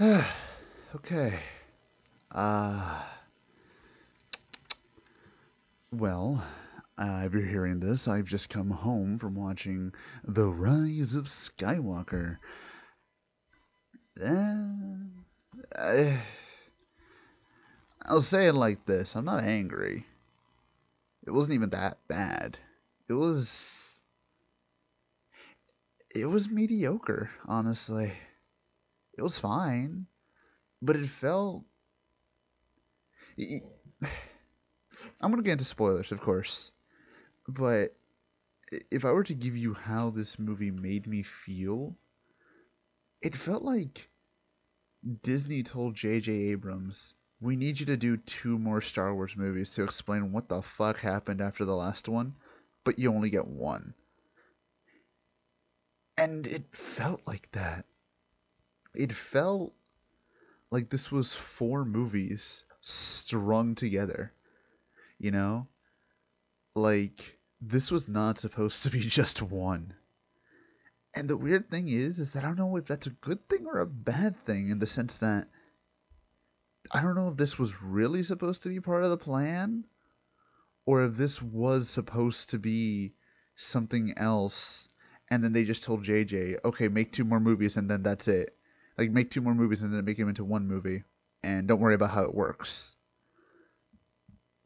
okay. 0.94 1.38
Uh. 2.32 3.02
Well, 5.92 6.42
uh, 6.96 7.24
if 7.26 7.34
you're 7.34 7.42
hearing 7.42 7.80
this, 7.80 8.08
I've 8.08 8.24
just 8.24 8.48
come 8.48 8.70
home 8.70 9.18
from 9.18 9.34
watching 9.34 9.92
The 10.24 10.46
Rise 10.46 11.14
of 11.16 11.24
Skywalker. 11.24 12.38
Uh, 14.24 14.54
I, 15.78 16.22
I'll 18.06 18.22
say 18.22 18.46
it 18.46 18.54
like 18.54 18.86
this 18.86 19.14
I'm 19.14 19.26
not 19.26 19.44
angry. 19.44 20.06
It 21.26 21.30
wasn't 21.30 21.54
even 21.54 21.70
that 21.70 21.98
bad. 22.08 22.56
It 23.10 23.14
was. 23.14 24.00
It 26.14 26.24
was 26.24 26.48
mediocre, 26.48 27.30
honestly. 27.46 28.12
It 29.16 29.22
was 29.22 29.38
fine. 29.38 30.06
But 30.82 30.96
it 30.96 31.06
felt. 31.06 31.64
I'm 35.20 35.34
to 35.34 35.42
get 35.42 35.52
into 35.52 35.64
spoilers, 35.64 36.12
of 36.12 36.20
course. 36.20 36.72
But 37.46 37.94
if 38.90 39.04
I 39.04 39.12
were 39.12 39.24
to 39.24 39.34
give 39.34 39.56
you 39.56 39.74
how 39.74 40.10
this 40.10 40.38
movie 40.38 40.70
made 40.70 41.06
me 41.06 41.22
feel, 41.22 41.96
it 43.20 43.34
felt 43.36 43.62
like 43.62 44.08
Disney 45.22 45.62
told 45.62 45.94
J.J. 45.94 46.32
Abrams, 46.32 47.14
we 47.40 47.56
need 47.56 47.80
you 47.80 47.86
to 47.86 47.96
do 47.96 48.16
two 48.18 48.58
more 48.58 48.80
Star 48.80 49.14
Wars 49.14 49.36
movies 49.36 49.70
to 49.70 49.82
explain 49.82 50.32
what 50.32 50.48
the 50.48 50.62
fuck 50.62 50.98
happened 50.98 51.40
after 51.40 51.64
the 51.64 51.74
last 51.74 52.08
one, 52.08 52.34
but 52.84 52.98
you 52.98 53.12
only 53.12 53.30
get 53.30 53.46
one. 53.46 53.94
And 56.16 56.46
it 56.46 56.74
felt 56.74 57.22
like 57.26 57.50
that. 57.52 57.86
It 58.94 59.12
felt 59.12 59.72
like 60.70 60.90
this 60.90 61.10
was 61.10 61.32
four 61.32 61.84
movies 61.84 62.64
strung 62.80 63.74
together. 63.74 64.32
You 65.18 65.30
know? 65.30 65.68
Like, 66.74 67.38
this 67.60 67.90
was 67.90 68.08
not 68.08 68.38
supposed 68.38 68.82
to 68.84 68.90
be 68.90 69.00
just 69.00 69.42
one. 69.42 69.94
And 71.14 71.28
the 71.28 71.36
weird 71.36 71.70
thing 71.70 71.88
is, 71.88 72.18
is 72.18 72.30
that 72.32 72.44
I 72.44 72.48
don't 72.48 72.58
know 72.58 72.76
if 72.76 72.86
that's 72.86 73.08
a 73.08 73.10
good 73.10 73.48
thing 73.48 73.66
or 73.66 73.80
a 73.80 73.86
bad 73.86 74.36
thing 74.46 74.68
in 74.68 74.78
the 74.78 74.86
sense 74.86 75.18
that 75.18 75.48
I 76.92 77.02
don't 77.02 77.16
know 77.16 77.28
if 77.28 77.36
this 77.36 77.58
was 77.58 77.82
really 77.82 78.22
supposed 78.22 78.62
to 78.62 78.68
be 78.68 78.80
part 78.80 79.04
of 79.04 79.10
the 79.10 79.16
plan 79.16 79.84
or 80.86 81.04
if 81.04 81.16
this 81.16 81.42
was 81.42 81.90
supposed 81.90 82.50
to 82.50 82.58
be 82.58 83.12
something 83.56 84.16
else 84.16 84.88
and 85.30 85.42
then 85.42 85.52
they 85.52 85.64
just 85.64 85.82
told 85.82 86.04
JJ, 86.04 86.64
okay, 86.64 86.88
make 86.88 87.12
two 87.12 87.24
more 87.24 87.40
movies 87.40 87.76
and 87.76 87.90
then 87.90 88.02
that's 88.02 88.28
it. 88.28 88.56
Like 89.00 89.10
make 89.10 89.30
two 89.30 89.40
more 89.40 89.54
movies 89.54 89.82
and 89.82 89.94
then 89.94 90.04
make 90.04 90.18
them 90.18 90.28
into 90.28 90.44
one 90.44 90.68
movie 90.68 91.04
and 91.42 91.66
don't 91.66 91.80
worry 91.80 91.94
about 91.94 92.10
how 92.10 92.24
it 92.24 92.34
works. 92.34 92.94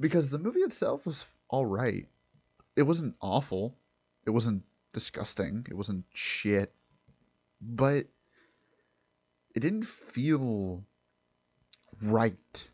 Because 0.01 0.29
the 0.29 0.41
movie 0.41 0.59
itself 0.59 1.07
was 1.07 1.25
all 1.49 1.65
right. 1.65 2.09
It 2.75 2.83
wasn't 2.83 3.15
awful. 3.21 3.77
It 4.27 4.31
wasn't 4.31 4.65
disgusting. 4.93 5.65
It 5.71 5.75
wasn't 5.75 6.05
shit. 6.13 6.75
But 7.61 8.07
it 9.55 9.61
didn't 9.61 9.87
feel 9.87 10.83
right. 12.03 12.69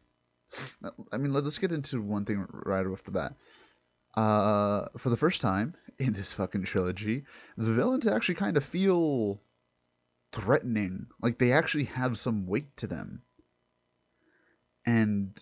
I 1.13 1.19
mean, 1.19 1.35
let's 1.35 1.59
get 1.59 1.73
into 1.73 2.01
one 2.01 2.25
thing 2.25 2.47
right 2.51 2.87
off 2.87 3.05
the 3.05 3.11
bat. 3.11 3.35
Uh, 4.15 4.87
for 4.97 5.11
the 5.11 5.17
first 5.19 5.43
time 5.43 5.75
in 5.99 6.15
this 6.15 6.33
fucking 6.33 6.65
trilogy, 6.65 7.25
the 7.59 7.75
villains 7.75 8.07
actually 8.07 8.37
kind 8.37 8.57
of 8.57 8.65
feel 8.65 9.43
threatening. 10.33 11.07
Like 11.21 11.39
they 11.39 11.53
actually 11.53 11.85
have 11.85 12.19
some 12.19 12.47
weight 12.47 12.77
to 12.79 12.87
them. 12.87 13.23
And 14.87 15.37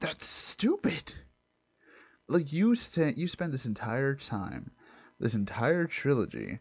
that's 0.00 0.26
stupid. 0.26 1.14
Like 2.28 2.52
you 2.52 2.74
st- 2.74 3.18
you 3.18 3.28
spend 3.28 3.52
this 3.52 3.66
entire 3.66 4.14
time, 4.14 4.70
this 5.20 5.34
entire 5.34 5.86
trilogy, 5.86 6.60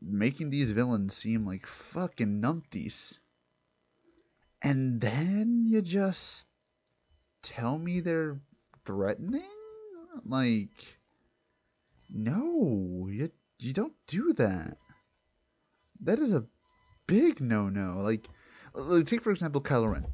making 0.00 0.50
these 0.50 0.70
villains 0.72 1.16
seem 1.16 1.46
like 1.46 1.66
fucking 1.66 2.40
numpties. 2.40 3.16
And 4.60 5.00
then 5.00 5.66
you 5.66 5.82
just 5.82 6.46
tell 7.42 7.78
me 7.78 8.00
they're 8.00 8.40
threatening? 8.84 9.48
Like 10.26 10.98
no, 12.10 13.08
you 13.10 13.30
you 13.58 13.72
don't 13.72 13.94
do 14.06 14.32
that. 14.34 14.78
That 16.04 16.18
is 16.18 16.34
a 16.34 16.44
big 17.06 17.40
no-no. 17.40 18.00
Like, 18.00 18.28
like 18.74 19.06
take 19.06 19.22
for 19.22 19.30
example 19.30 19.60
Kylo 19.60 19.92
Ren. 19.92 20.06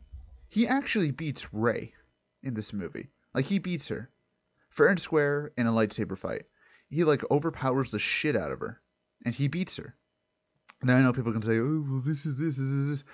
He 0.49 0.67
actually 0.67 1.11
beats 1.11 1.53
Rey 1.53 1.95
in 2.43 2.55
this 2.55 2.73
movie. 2.73 3.09
Like 3.35 3.45
he 3.45 3.59
beats 3.59 3.89
her 3.89 4.11
fair 4.71 4.89
and 4.89 5.01
square 5.01 5.53
in 5.57 5.67
a 5.67 5.73
lightsaber 5.73 6.17
fight. 6.17 6.47
He 6.89 7.05
like 7.05 7.29
overpowers 7.31 7.91
the 7.91 7.99
shit 7.99 8.37
out 8.37 8.53
of 8.53 8.61
her, 8.61 8.81
and 9.25 9.35
he 9.35 9.49
beats 9.49 9.77
her. 9.77 9.97
Now 10.83 10.97
I 10.97 11.03
know 11.03 11.13
people 11.13 11.33
can 11.33 11.43
say, 11.43 11.59
"Oh, 11.59 11.85
well, 11.87 12.03
this 12.05 12.25
is 12.25 12.37
this, 12.37 12.57
this 12.57 12.67
is 12.67 12.89
this." 12.89 13.05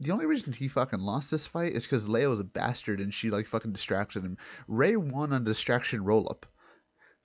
The 0.00 0.10
only 0.10 0.26
reason 0.26 0.52
he 0.52 0.68
fucking 0.68 0.98
lost 1.00 1.30
this 1.30 1.46
fight 1.46 1.74
is 1.74 1.84
because 1.84 2.04
Leia 2.04 2.28
was 2.28 2.40
a 2.40 2.44
bastard 2.44 3.00
and 3.00 3.14
she 3.14 3.30
like 3.30 3.46
fucking 3.46 3.72
distracted 3.72 4.24
him. 4.24 4.38
Rey 4.66 4.96
won 4.96 5.32
on 5.32 5.44
distraction 5.44 6.02
roll 6.02 6.28
up, 6.28 6.46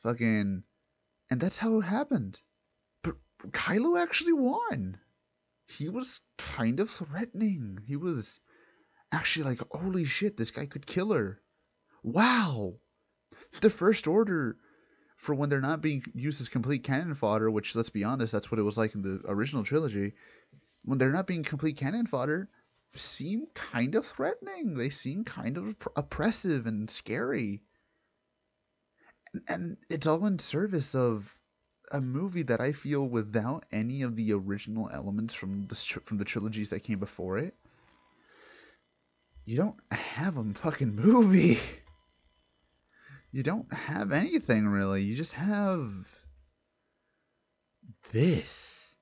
fucking, 0.04 0.64
and 1.30 1.40
that's 1.40 1.58
how 1.58 1.80
it 1.80 1.86
happened. 1.86 2.40
Kylo 3.40 4.02
actually 4.02 4.34
won. 4.34 5.00
He 5.68 5.90
was 5.90 6.22
kind 6.38 6.80
of 6.80 6.90
threatening. 6.90 7.80
He 7.86 7.96
was 7.96 8.40
actually 9.12 9.46
like, 9.46 9.62
"Holy 9.72 10.06
shit, 10.06 10.38
this 10.38 10.52
guy 10.52 10.66
could 10.66 10.86
kill 10.86 11.12
her." 11.14 11.42
Wow 12.04 12.80
the 13.62 13.70
First 13.70 14.08
Order, 14.08 14.58
for 15.16 15.34
when 15.36 15.50
they're 15.50 15.62
not 15.62 15.82
being 15.82 16.04
used 16.14 16.42
as 16.42 16.50
complete 16.50 16.84
cannon 16.84 17.16
fodder, 17.16 17.50
which 17.50 17.76
let's 17.76 17.90
be 17.90 18.04
honest, 18.04 18.32
that's 18.32 18.52
what 18.52 18.60
it 18.60 18.64
was 18.64 18.78
like 18.78 18.96
in 18.96 19.02
the 19.02 19.22
original 19.26 19.64
trilogy. 19.64 20.14
When 20.84 20.98
they're 20.98 21.12
not 21.12 21.28
being 21.28 21.44
complete 21.44 21.78
cannon 21.78 22.08
fodder, 22.08 22.50
seem 22.96 23.48
kind 23.54 23.96
of 23.96 24.06
threatening. 24.06 24.76
They 24.76 24.90
seem 24.90 25.24
kind 25.24 25.58
of 25.58 25.76
oppressive 25.96 26.66
and 26.66 26.90
scary. 26.90 27.64
And, 29.34 29.44
and 29.48 29.78
it's 29.90 30.08
all 30.08 30.26
in 30.26 30.40
service 30.40 30.96
of 30.96 31.37
a 31.92 32.02
movie 32.02 32.44
that 32.44 32.62
I 32.62 32.74
feel 32.74 33.04
without 33.08 33.66
any 33.72 34.02
of 34.02 34.16
the 34.16 34.34
original 34.34 34.90
elements 34.94 35.34
from 35.34 35.68
the 35.68 35.76
from 35.76 36.18
the 36.18 36.26
trilogies 36.26 36.70
that 36.70 36.84
came 36.84 37.00
before 37.00 37.38
it. 37.38 37.56
You 39.46 39.58
don't 39.58 39.80
have 39.92 40.38
a 40.38 40.54
fucking 40.54 40.96
movie 40.96 41.60
you 43.32 43.44
don't 43.44 43.72
have 43.72 44.12
anything 44.12 44.68
really. 44.68 45.04
You 45.04 45.16
just 45.16 45.34
have 45.34 46.08
this. 48.12 48.96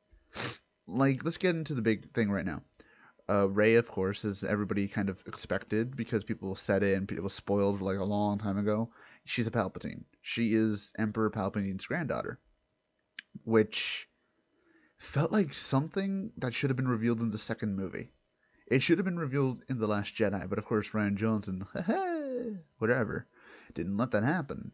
Like, 0.88 1.24
let's 1.24 1.38
get 1.38 1.56
into 1.56 1.74
the 1.74 1.82
big 1.82 2.12
thing 2.14 2.30
right 2.30 2.46
now. 2.46 2.62
Uh, 3.28 3.48
Rey, 3.50 3.76
of 3.76 3.88
course, 3.88 4.24
is 4.24 4.44
everybody 4.44 4.88
kind 4.88 5.10
of 5.10 5.24
expected 5.26 5.96
because 5.96 6.24
people 6.24 6.56
said 6.56 6.84
it 6.84 6.96
and 6.96 7.12
it 7.12 7.24
was 7.24 7.34
spoiled 7.34 7.82
like 7.82 7.98
a 7.98 8.04
long 8.04 8.38
time 8.38 8.58
ago. 8.58 8.90
She's 9.24 9.48
a 9.48 9.52
Palpatine. 9.52 10.04
She 10.22 10.54
is 10.54 10.92
Emperor 11.00 11.32
Palpatine's 11.32 11.86
granddaughter, 11.86 12.38
which 13.44 14.08
felt 14.98 15.32
like 15.32 15.54
something 15.54 16.32
that 16.38 16.54
should 16.54 16.70
have 16.70 16.78
been 16.78 16.88
revealed 16.88 17.22
in 17.22 17.32
the 17.32 17.38
second 17.38 17.76
movie. 17.76 18.10
It 18.68 18.82
should 18.82 18.98
have 18.98 19.06
been 19.06 19.20
revealed 19.20 19.62
in 19.70 19.78
The 19.78 19.88
Last 19.88 20.16
Jedi, 20.16 20.50
but 20.50 20.58
of 20.58 20.66
course 20.66 20.90
Rian 20.90 21.16
Johnson, 21.16 21.66
whatever, 22.80 23.28
didn't 23.74 23.98
let 23.98 24.12
that 24.12 24.24
happen. 24.24 24.72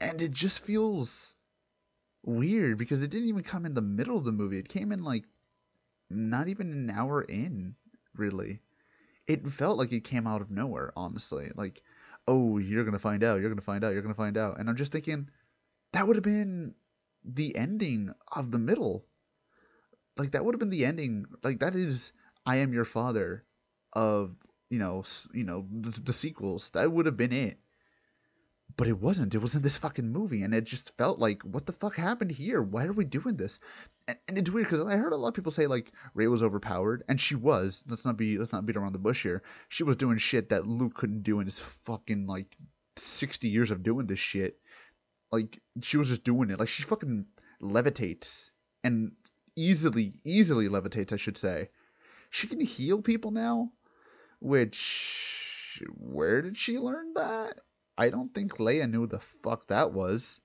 And 0.00 0.22
it 0.22 0.30
just 0.30 0.60
feels 0.60 1.34
weird 2.22 2.78
because 2.78 3.02
it 3.02 3.10
didn't 3.10 3.28
even 3.28 3.42
come 3.42 3.66
in 3.66 3.74
the 3.74 3.80
middle 3.80 4.16
of 4.16 4.24
the 4.24 4.32
movie. 4.32 4.58
It 4.58 4.68
came 4.68 4.92
in 4.92 5.02
like 5.02 5.24
not 6.10 6.48
even 6.48 6.72
an 6.72 6.90
hour 6.90 7.22
in, 7.22 7.74
really. 8.14 8.60
It 9.26 9.46
felt 9.48 9.78
like 9.78 9.92
it 9.92 10.04
came 10.04 10.26
out 10.26 10.40
of 10.40 10.50
nowhere, 10.50 10.92
honestly. 10.96 11.50
Like, 11.54 11.82
oh, 12.26 12.58
you're 12.58 12.84
going 12.84 12.92
to 12.92 12.98
find 12.98 13.24
out, 13.24 13.40
you're 13.40 13.50
going 13.50 13.56
to 13.56 13.64
find 13.64 13.84
out, 13.84 13.92
you're 13.92 14.02
going 14.02 14.14
to 14.14 14.18
find 14.18 14.36
out. 14.36 14.58
And 14.58 14.68
I'm 14.68 14.76
just 14.76 14.92
thinking, 14.92 15.28
that 15.92 16.06
would 16.06 16.16
have 16.16 16.22
been 16.22 16.74
the 17.24 17.56
ending 17.56 18.12
of 18.30 18.50
the 18.50 18.58
middle. 18.58 19.04
Like, 20.16 20.32
that 20.32 20.44
would 20.44 20.54
have 20.54 20.60
been 20.60 20.70
the 20.70 20.84
ending. 20.84 21.26
Like, 21.42 21.60
that 21.60 21.76
is 21.76 22.12
I 22.44 22.56
Am 22.56 22.72
Your 22.72 22.84
Father 22.84 23.44
of 23.92 24.34
you 24.70 24.78
know, 24.78 25.04
you 25.32 25.44
know, 25.44 25.66
the, 25.70 26.00
the 26.00 26.12
sequels. 26.12 26.70
That 26.70 26.90
would 26.90 27.06
have 27.06 27.16
been 27.16 27.32
it. 27.32 27.58
But 28.76 28.88
it 28.88 29.00
wasn't. 29.00 29.34
It 29.34 29.42
was 29.42 29.54
in 29.54 29.62
this 29.62 29.78
fucking 29.78 30.12
movie, 30.12 30.42
and 30.42 30.54
it 30.54 30.64
just 30.64 30.96
felt 30.96 31.18
like, 31.18 31.42
what 31.42 31.66
the 31.66 31.72
fuck 31.72 31.96
happened 31.96 32.30
here? 32.30 32.62
Why 32.62 32.84
are 32.84 32.92
we 32.92 33.04
doing 33.04 33.36
this? 33.36 33.58
And, 34.06 34.18
and 34.28 34.38
it's 34.38 34.50
weird 34.50 34.68
because 34.68 34.84
I 34.84 34.96
heard 34.96 35.12
a 35.12 35.16
lot 35.16 35.28
of 35.28 35.34
people 35.34 35.52
say 35.52 35.66
like 35.66 35.90
Rey 36.14 36.28
was 36.28 36.42
overpowered, 36.42 37.02
and 37.08 37.20
she 37.20 37.34
was. 37.34 37.82
Let's 37.88 38.04
not 38.04 38.16
be 38.16 38.38
let's 38.38 38.52
not 38.52 38.66
beat 38.66 38.76
around 38.76 38.92
the 38.92 38.98
bush 38.98 39.22
here. 39.22 39.42
She 39.68 39.84
was 39.84 39.96
doing 39.96 40.18
shit 40.18 40.50
that 40.50 40.66
Luke 40.66 40.94
couldn't 40.94 41.22
do 41.22 41.40
in 41.40 41.46
his 41.46 41.58
fucking 41.58 42.26
like 42.26 42.56
sixty 42.96 43.48
years 43.48 43.70
of 43.70 43.82
doing 43.82 44.06
this 44.06 44.20
shit. 44.20 44.60
Like 45.30 45.60
she 45.82 45.96
was 45.96 46.08
just 46.08 46.24
doing 46.24 46.50
it. 46.50 46.58
Like 46.58 46.68
she 46.68 46.82
fucking 46.82 47.26
levitates 47.62 48.50
and 48.84 49.12
easily, 49.56 50.14
easily 50.24 50.68
levitates, 50.68 51.12
I 51.12 51.16
should 51.16 51.38
say. 51.38 51.70
She 52.30 52.46
can 52.46 52.60
heal 52.60 53.02
people 53.02 53.30
now, 53.30 53.72
which 54.40 55.80
where 55.96 56.42
did 56.42 56.56
she 56.56 56.78
learn 56.78 57.14
that? 57.14 57.60
I 57.96 58.10
don't 58.10 58.32
think 58.34 58.58
Leia 58.58 58.88
knew 58.88 59.06
the 59.06 59.20
fuck 59.42 59.66
that 59.68 59.92
was. 59.92 60.40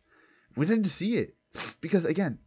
We 0.55 0.65
didn't 0.65 0.85
see 0.85 1.17
it 1.17 1.35
because 1.81 2.05
again, 2.05 2.39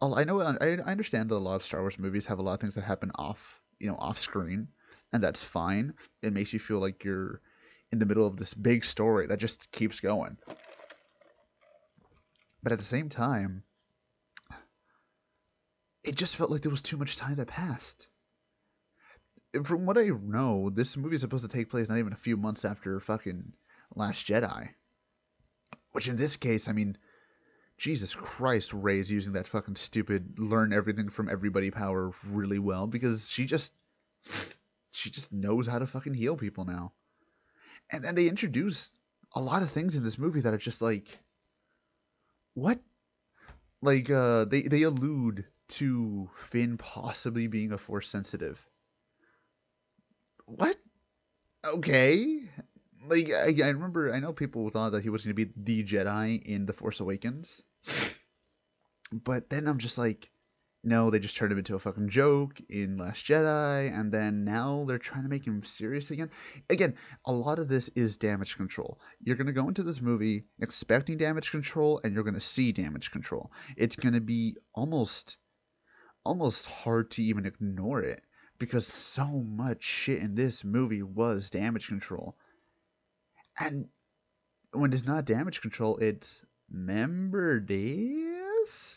I 0.00 0.24
know 0.24 0.40
I 0.40 0.76
understand 0.90 1.30
that 1.30 1.36
a 1.36 1.38
lot 1.38 1.56
of 1.56 1.62
Star 1.62 1.80
Wars 1.80 1.98
movies 1.98 2.26
have 2.26 2.38
a 2.38 2.42
lot 2.42 2.54
of 2.54 2.60
things 2.60 2.74
that 2.74 2.82
happen 2.84 3.10
off, 3.14 3.60
you 3.78 3.88
know, 3.88 3.96
off 3.98 4.18
screen, 4.18 4.68
and 5.12 5.22
that's 5.22 5.42
fine. 5.42 5.94
It 6.22 6.32
makes 6.32 6.52
you 6.52 6.58
feel 6.58 6.78
like 6.78 7.04
you're 7.04 7.40
in 7.90 7.98
the 7.98 8.06
middle 8.06 8.26
of 8.26 8.36
this 8.36 8.54
big 8.54 8.84
story 8.84 9.26
that 9.26 9.38
just 9.38 9.70
keeps 9.70 10.00
going. 10.00 10.36
But 12.62 12.72
at 12.72 12.78
the 12.78 12.84
same 12.84 13.08
time, 13.08 13.62
it 16.04 16.14
just 16.14 16.36
felt 16.36 16.50
like 16.50 16.62
there 16.62 16.70
was 16.70 16.82
too 16.82 16.96
much 16.96 17.16
time 17.16 17.36
that 17.36 17.48
passed. 17.48 18.08
And 19.54 19.66
From 19.66 19.86
what 19.86 19.98
I 19.98 20.08
know, 20.08 20.70
this 20.70 20.96
movie 20.96 21.16
is 21.16 21.22
supposed 21.22 21.48
to 21.48 21.56
take 21.56 21.70
place 21.70 21.88
not 21.88 21.98
even 21.98 22.12
a 22.12 22.16
few 22.16 22.36
months 22.36 22.64
after 22.64 23.00
fucking 23.00 23.52
Last 23.94 24.26
Jedi. 24.26 24.70
Which 25.92 26.08
in 26.08 26.16
this 26.16 26.36
case, 26.36 26.68
I 26.68 26.72
mean, 26.72 26.98
Jesus 27.78 28.14
Christ, 28.14 28.72
Rey's 28.72 29.10
using 29.10 29.32
that 29.34 29.48
fucking 29.48 29.76
stupid 29.76 30.38
learn 30.38 30.72
everything 30.72 31.08
from 31.08 31.28
everybody 31.28 31.70
power 31.70 32.12
really 32.26 32.58
well 32.58 32.86
because 32.86 33.30
she 33.30 33.46
just 33.46 33.72
she 34.90 35.10
just 35.10 35.32
knows 35.32 35.66
how 35.66 35.78
to 35.78 35.86
fucking 35.86 36.14
heal 36.14 36.36
people 36.36 36.64
now. 36.64 36.92
And 37.90 38.16
they 38.16 38.28
introduce 38.28 38.92
a 39.34 39.40
lot 39.40 39.62
of 39.62 39.70
things 39.70 39.96
in 39.96 40.04
this 40.04 40.18
movie 40.18 40.40
that 40.40 40.54
are 40.54 40.58
just 40.58 40.82
like 40.82 41.06
what? 42.54 42.80
Like 43.82 44.10
uh 44.10 44.44
they 44.44 44.62
they 44.62 44.82
allude 44.82 45.44
to 45.68 46.28
Finn 46.36 46.76
possibly 46.78 47.46
being 47.46 47.72
a 47.72 47.78
force 47.78 48.08
sensitive. 48.08 48.60
What? 50.46 50.76
Okay. 51.64 52.40
Like 53.06 53.30
I, 53.30 53.54
I 53.64 53.68
remember 53.68 54.12
I 54.12 54.20
know 54.20 54.32
people 54.32 54.68
thought 54.70 54.92
that 54.92 55.02
he 55.02 55.10
was 55.10 55.24
going 55.24 55.36
to 55.36 55.44
be 55.46 55.52
the 55.56 55.84
Jedi 55.84 56.42
in 56.42 56.66
The 56.66 56.72
Force 56.72 57.00
Awakens. 57.00 57.62
But 59.12 59.48
then 59.50 59.66
I'm 59.66 59.78
just 59.78 59.98
like 59.98 60.30
no, 60.84 61.10
they 61.10 61.18
just 61.18 61.36
turned 61.36 61.50
him 61.50 61.58
into 61.58 61.74
a 61.74 61.78
fucking 61.78 62.08
joke 62.08 62.60
in 62.68 62.96
Last 62.96 63.26
Jedi, 63.26 63.92
and 63.92 64.12
then 64.12 64.44
now 64.44 64.84
they're 64.86 64.98
trying 64.98 65.24
to 65.24 65.28
make 65.28 65.44
him 65.44 65.64
serious 65.64 66.10
again. 66.10 66.30
Again, 66.70 66.94
a 67.24 67.32
lot 67.32 67.58
of 67.58 67.68
this 67.68 67.88
is 67.96 68.16
damage 68.16 68.56
control. 68.56 69.00
You're 69.20 69.36
gonna 69.36 69.52
go 69.52 69.68
into 69.68 69.82
this 69.82 70.00
movie 70.00 70.44
expecting 70.60 71.18
damage 71.18 71.50
control, 71.50 72.00
and 72.04 72.14
you're 72.14 72.24
gonna 72.24 72.40
see 72.40 72.72
damage 72.72 73.10
control. 73.10 73.50
It's 73.76 73.96
gonna 73.96 74.20
be 74.20 74.56
almost, 74.72 75.36
almost 76.24 76.66
hard 76.66 77.10
to 77.12 77.22
even 77.22 77.44
ignore 77.44 78.02
it 78.02 78.22
because 78.58 78.86
so 78.86 79.26
much 79.26 79.82
shit 79.82 80.20
in 80.20 80.34
this 80.34 80.64
movie 80.64 81.02
was 81.02 81.50
damage 81.50 81.88
control. 81.88 82.36
And 83.58 83.88
when 84.72 84.92
it's 84.92 85.06
not 85.06 85.24
damage 85.24 85.60
control, 85.60 85.96
it's 85.98 86.40
member 86.70 87.60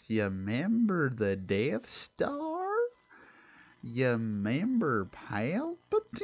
You 0.07 0.23
remember 0.23 1.09
the 1.09 1.35
Death 1.35 1.89
Star? 1.89 2.65
You 3.81 4.09
remember 4.09 5.05
Palpatine? 5.05 6.21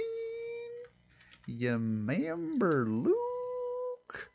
You 1.45 1.71
remember 1.71 2.85
Luke? 2.85 4.29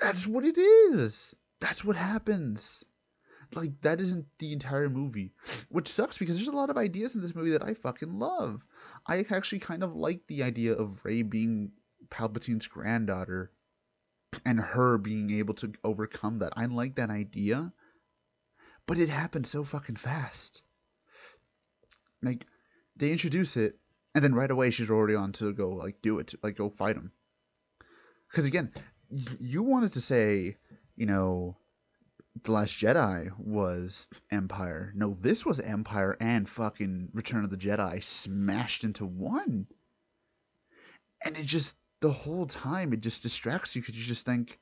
That's 0.00 0.26
what 0.26 0.44
it 0.44 0.58
is. 0.58 1.34
That's 1.60 1.84
what 1.84 1.96
happens. 1.96 2.84
Like, 3.54 3.80
that 3.80 4.00
isn't 4.00 4.26
the 4.38 4.52
entire 4.52 4.90
movie. 4.90 5.32
Which 5.70 5.88
sucks 5.90 6.18
because 6.18 6.36
there's 6.36 6.48
a 6.48 6.52
lot 6.52 6.70
of 6.70 6.76
ideas 6.76 7.14
in 7.14 7.22
this 7.22 7.34
movie 7.34 7.52
that 7.52 7.64
I 7.64 7.74
fucking 7.74 8.18
love. 8.18 8.62
I 9.06 9.24
actually 9.30 9.60
kind 9.60 9.82
of 9.82 9.96
like 9.96 10.20
the 10.26 10.42
idea 10.42 10.74
of 10.74 11.04
Rey 11.04 11.22
being 11.22 11.72
Palpatine's 12.10 12.66
granddaughter 12.66 13.50
and 14.44 14.60
her 14.60 14.98
being 14.98 15.30
able 15.30 15.54
to 15.54 15.72
overcome 15.82 16.40
that. 16.40 16.52
I 16.56 16.66
like 16.66 16.96
that 16.96 17.10
idea. 17.10 17.72
But 18.88 18.98
it 18.98 19.10
happened 19.10 19.46
so 19.46 19.62
fucking 19.62 19.96
fast. 19.96 20.62
Like, 22.22 22.46
they 22.96 23.12
introduce 23.12 23.56
it, 23.58 23.78
and 24.14 24.24
then 24.24 24.34
right 24.34 24.50
away 24.50 24.70
she's 24.70 24.88
already 24.88 25.14
on 25.14 25.32
to 25.34 25.52
go, 25.52 25.68
like, 25.68 26.00
do 26.00 26.18
it, 26.18 26.34
like, 26.42 26.56
go 26.56 26.70
fight 26.70 26.96
him. 26.96 27.12
Because 28.30 28.46
again, 28.46 28.72
you 29.38 29.62
wanted 29.62 29.92
to 29.92 30.00
say, 30.00 30.56
you 30.96 31.04
know, 31.04 31.58
The 32.44 32.52
Last 32.52 32.78
Jedi 32.78 33.30
was 33.38 34.08
Empire. 34.30 34.92
No, 34.96 35.12
this 35.12 35.44
was 35.44 35.60
Empire 35.60 36.16
and 36.18 36.48
fucking 36.48 37.10
Return 37.12 37.44
of 37.44 37.50
the 37.50 37.56
Jedi 37.58 38.02
smashed 38.02 38.84
into 38.84 39.04
one. 39.04 39.66
And 41.22 41.36
it 41.36 41.44
just, 41.44 41.74
the 42.00 42.10
whole 42.10 42.46
time, 42.46 42.94
it 42.94 43.00
just 43.00 43.22
distracts 43.22 43.76
you 43.76 43.82
because 43.82 43.98
you 43.98 44.04
just 44.04 44.24
think, 44.24 44.58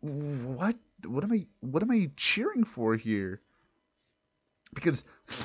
what 0.00 0.76
what 1.06 1.24
am 1.24 1.32
I 1.32 1.46
what 1.60 1.82
am 1.82 1.90
I 1.90 2.10
cheering 2.16 2.64
for 2.64 2.96
here? 2.96 3.40
Because 4.74 5.04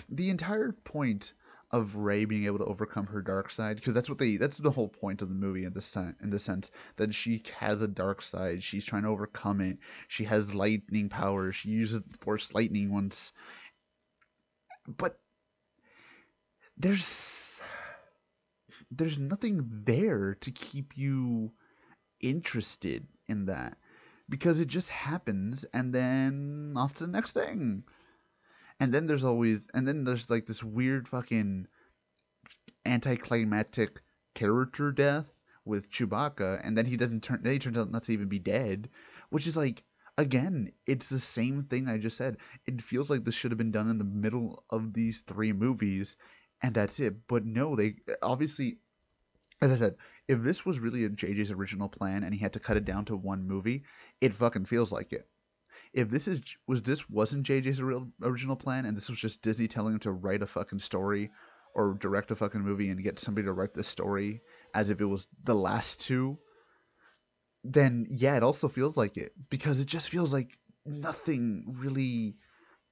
the 0.10 0.30
entire 0.30 0.72
point 0.72 1.34
of 1.72 1.96
Rey 1.96 2.26
being 2.26 2.46
able 2.46 2.60
to 2.60 2.66
overcome 2.66 3.08
her 3.08 3.22
dark 3.22 3.52
side, 3.52 3.76
because 3.78 3.94
that's 3.94 4.10
what 4.10 4.20
they 4.20 4.38
that's 4.38 4.58
the 4.58 4.72
whole 4.72 4.88
point 4.88 5.22
of 5.22 5.30
the 5.30 5.36
movie 5.36 5.66
in 5.66 5.74
this 5.74 5.92
time 5.92 6.16
in 6.22 6.30
the 6.30 6.40
sense 6.40 6.72
that 6.98 7.14
she 7.14 7.44
has 7.58 7.82
a 7.82 7.88
dark 7.88 8.22
side. 8.22 8.64
She's 8.64 8.86
trying 8.86 9.04
to 9.04 9.10
overcome 9.10 9.62
it. 9.62 9.78
She 10.08 10.26
has 10.26 10.54
lightning 10.54 11.10
power. 11.10 11.52
She 11.52 11.70
uses 11.70 12.02
force 12.22 12.54
lightning 12.54 12.94
once. 12.94 13.34
But 14.88 15.20
there's 16.78 17.60
there's 18.92 19.18
nothing 19.18 19.68
there 19.86 20.36
to 20.42 20.52
keep 20.52 20.98
you 20.98 21.52
interested 22.22 23.08
in 23.28 23.46
that 23.46 23.78
because 24.30 24.60
it 24.60 24.68
just 24.68 24.90
happens 24.90 25.66
and 25.74 25.94
then 25.94 26.74
off 26.76 26.94
to 26.96 27.06
the 27.06 27.12
next 27.12 27.34
thing. 27.34 27.84
And 28.80 28.94
then 28.94 29.08
there's 29.08 29.24
always 29.24 29.62
and 29.74 29.88
then 29.88 30.04
there's 30.04 30.30
like 30.30 30.46
this 30.46 30.64
weird 30.64 31.08
fucking 31.08 31.68
anticlimactic 32.86 34.02
character 34.34 34.92
death 34.92 35.26
with 35.64 35.90
Chewbacca 35.90 36.62
and 36.64 36.78
then 36.78 36.86
he 36.86 36.98
doesn't 36.98 37.24
turn 37.24 37.42
then 37.44 37.54
he 37.54 37.60
turns 37.60 37.78
out 37.78 37.92
not 37.92 38.04
to 38.04 38.12
even 38.12 38.28
be 38.28 38.40
dead, 38.40 38.90
which 39.30 39.48
is 39.48 39.56
like 39.56 39.84
again, 40.18 40.72
it's 40.86 41.08
the 41.08 41.20
same 41.20 41.64
thing 41.64 41.88
I 41.88 41.98
just 41.98 42.18
said. 42.18 42.38
It 42.66 42.82
feels 42.82 43.10
like 43.10 43.24
this 43.24 43.36
should 43.36 43.52
have 43.52 43.58
been 43.58 43.72
done 43.72 43.90
in 43.90 43.98
the 43.98 44.04
middle 44.04 44.64
of 44.70 44.94
these 44.94 45.22
three 45.22 45.54
movies 45.54 46.16
and 46.62 46.74
that's 46.74 47.00
it. 47.00 47.28
But 47.28 47.46
no, 47.46 47.76
they 47.76 47.96
obviously 48.22 48.80
as 49.62 49.72
I 49.72 49.76
said, 49.76 49.96
if 50.28 50.42
this 50.42 50.66
was 50.66 50.80
really 50.80 51.06
a 51.06 51.10
JJ's 51.10 51.52
original 51.52 51.90
plan 51.90 52.24
and 52.24 52.34
he 52.34 52.40
had 52.40 52.54
to 52.54 52.60
cut 52.60 52.78
it 52.78 52.86
down 52.86 53.06
to 53.06 53.16
one 53.16 53.48
movie, 53.48 53.84
it 54.22 54.36
fucking 54.36 54.66
feels 54.66 54.92
like 54.92 55.14
it. 55.14 55.28
If 55.94 56.10
this 56.10 56.28
is 56.28 56.42
was 56.68 56.82
this 56.82 57.10
wasn't 57.10 57.48
JJ's 57.48 57.82
real 57.82 58.08
original 58.22 58.56
plan 58.56 58.86
and 58.86 58.98
this 58.98 59.10
was 59.10 59.20
just 59.20 59.42
Disney 59.42 59.68
telling 59.68 59.94
him 59.94 60.00
to 60.02 60.12
write 60.12 60.42
a 60.42 60.48
fucking 60.48 60.80
story 60.80 61.32
or 61.74 61.94
direct 61.94 62.32
a 62.32 62.36
fucking 62.36 62.62
movie 62.62 62.90
and 62.90 63.04
get 63.04 63.20
somebody 63.20 63.46
to 63.46 63.54
write 63.54 63.74
the 63.74 63.84
story 63.84 64.42
as 64.74 64.90
if 64.90 65.00
it 65.00 65.06
was 65.06 65.28
the 65.44 65.56
last 65.56 66.02
two, 66.02 66.38
then 67.64 68.08
yeah, 68.10 68.36
it 68.38 68.44
also 68.44 68.68
feels 68.68 68.98
like 68.98 69.18
it 69.18 69.32
because 69.50 69.80
it 69.80 69.88
just 69.88 70.10
feels 70.10 70.34
like 70.34 70.58
nothing 70.86 71.76
really 71.80 72.36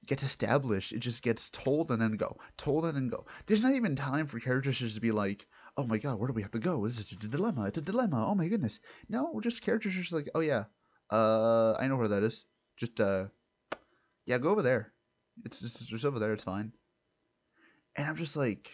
gets 0.06 0.22
established. 0.22 0.92
It 0.92 1.00
just 1.00 1.22
gets 1.22 1.48
told 1.50 1.90
and 1.90 2.00
then 2.00 2.12
go, 2.12 2.38
told 2.56 2.84
and 2.84 2.96
then 2.96 3.08
go. 3.08 3.26
There's 3.46 3.62
not 3.62 3.74
even 3.74 3.96
time 3.96 4.26
for 4.26 4.40
characters 4.40 4.94
to 4.94 5.00
be 5.00 5.12
like, 5.12 5.46
oh 5.76 5.84
my 5.84 5.98
god, 5.98 6.18
where 6.18 6.28
do 6.28 6.34
we 6.34 6.42
have 6.42 6.52
to 6.52 6.58
go? 6.58 6.86
This 6.86 6.98
is 6.98 7.12
a 7.12 7.16
dilemma. 7.16 7.66
It's 7.66 7.78
a 7.78 7.82
dilemma. 7.82 8.26
Oh 8.26 8.34
my 8.34 8.48
goodness. 8.48 8.78
No, 9.08 9.30
we're 9.32 9.40
just 9.40 9.62
characters 9.62 9.94
just 9.94 10.12
like, 10.12 10.28
oh 10.34 10.40
yeah, 10.40 10.64
uh, 11.10 11.74
I 11.78 11.88
know 11.88 11.96
where 11.96 12.08
that 12.08 12.22
is. 12.22 12.44
Just 12.76 13.00
uh, 13.00 13.26
yeah, 14.26 14.38
go 14.38 14.50
over 14.50 14.62
there. 14.62 14.92
It's 15.44 15.60
just, 15.60 15.86
just 15.86 16.04
over 16.04 16.18
there. 16.18 16.32
It's 16.32 16.44
fine. 16.44 16.72
And 17.96 18.06
I'm 18.06 18.16
just 18.16 18.36
like, 18.36 18.70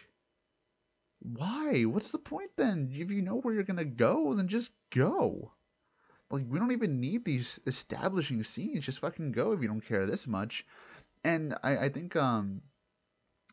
why? 1.19 1.83
What's 1.83 2.11
the 2.11 2.17
point 2.17 2.51
then? 2.55 2.91
If 2.93 3.11
you 3.11 3.21
know 3.21 3.37
where 3.37 3.53
you're 3.53 3.63
gonna 3.63 3.85
go, 3.85 4.33
then 4.33 4.47
just 4.47 4.71
go. 4.89 5.51
Like 6.29 6.45
we 6.47 6.59
don't 6.59 6.71
even 6.71 6.99
need 6.99 7.25
these 7.25 7.59
establishing 7.67 8.43
scenes. 8.43 8.85
Just 8.85 8.99
fucking 8.99 9.33
go 9.33 9.51
if 9.51 9.61
you 9.61 9.67
don't 9.67 9.85
care 9.85 10.05
this 10.05 10.25
much. 10.27 10.65
And 11.23 11.55
I, 11.63 11.77
I 11.77 11.89
think 11.89 12.15
um 12.15 12.61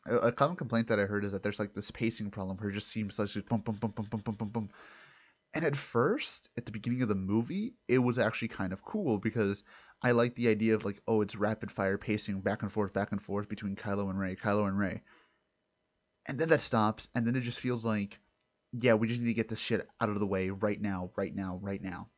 a, 0.09 0.33
common 0.33 0.57
complaint 0.57 0.89
that 0.89 0.99
I 1.01 1.05
heard 1.05 1.25
is 1.25 1.33
that 1.33 1.43
there's 1.43 1.59
like 1.59 1.75
this 1.75 1.91
pacing 1.91 2.31
problem 2.31 2.57
where 2.57 2.71
it 2.71 2.75
just 2.75 2.89
seems 2.89 3.19
like 3.19 3.29
just 3.29 3.49
boom, 3.49 3.61
boom, 3.61 3.77
boom, 3.77 3.91
boom, 3.91 4.07
boom, 4.11 4.21
boom, 4.21 4.35
boom, 4.35 4.49
boom. 4.49 4.71
And 5.55 5.65
at 5.65 5.77
first, 5.77 6.51
at 6.57 6.67
the 6.67 6.73
beginning 6.73 7.03
of 7.03 7.09
the 7.09 7.15
movie, 7.15 7.75
it 7.89 7.99
was 7.99 8.19
actually 8.19 8.49
kind 8.49 8.73
of 8.73 8.85
cool 8.85 9.19
because 9.19 9.63
I 10.03 10.13
like 10.13 10.35
the 10.35 10.49
idea 10.49 10.75
of 10.75 10.85
like, 10.85 11.01
oh, 11.09 11.23
it's 11.23 11.37
rapid 11.37 11.71
fire 11.71 11.99
pacing 11.99 12.41
back 12.41 12.63
and 12.63 12.71
forth, 12.71 12.93
back 12.93 13.13
and 13.13 13.23
forth 13.23 13.49
between 13.49 13.77
Kylo 13.77 14.11
and 14.11 14.19
Rey, 14.19 14.37
Kylo 14.37 14.69
and 14.69 14.79
Rey. 14.79 15.03
And 16.27 16.39
then 16.39 16.49
that 16.49 16.61
stops, 16.61 17.09
and 17.15 17.27
then 17.27 17.37
it 17.37 17.41
just 17.41 17.59
feels 17.59 17.85
like, 17.85 18.21
yeah, 18.73 18.95
we 18.95 19.09
just 19.09 19.21
need 19.21 19.29
to 19.29 19.35
get 19.35 19.49
this 19.49 19.59
shit 19.59 19.89
out 20.01 20.11
of 20.11 20.21
the 20.21 20.27
way 20.27 20.51
right 20.51 20.81
now, 20.81 21.11
right 21.17 21.35
now, 21.35 21.59
right 21.63 21.83
now. 21.83 22.09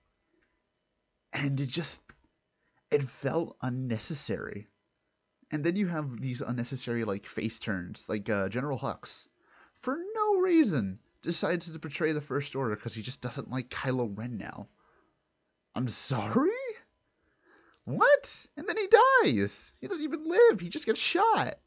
And 1.32 1.60
it 1.60 1.68
just, 1.68 2.00
it 2.90 3.08
felt 3.08 3.56
unnecessary 3.62 4.66
And 5.50 5.64
then 5.64 5.76
you 5.76 5.88
have 5.88 6.20
these 6.20 6.40
unnecessary 6.40 7.04
like 7.04 7.26
face 7.26 7.58
turns, 7.58 8.04
like 8.08 8.28
uh, 8.28 8.48
General 8.48 8.78
Hux, 8.78 9.26
for 9.80 9.96
no 10.14 10.40
reason 10.40 10.98
decides 11.22 11.70
to 11.70 11.78
portray 11.78 12.12
the 12.12 12.20
First 12.20 12.54
Order 12.54 12.76
because 12.76 12.94
he 12.94 13.02
just 13.02 13.20
doesn't 13.20 13.50
like 13.50 13.68
Kylo 13.68 14.16
Ren 14.16 14.38
now. 14.38 14.68
I'm 15.74 15.88
sorry? 15.88 16.50
What? 17.84 18.46
And 18.56 18.68
then 18.68 18.76
he 18.76 18.88
dies. 19.22 19.72
He 19.80 19.88
doesn't 19.88 20.04
even 20.04 20.28
live. 20.28 20.60
He 20.60 20.68
just 20.68 20.86
gets 20.86 21.00
shot 21.00 21.58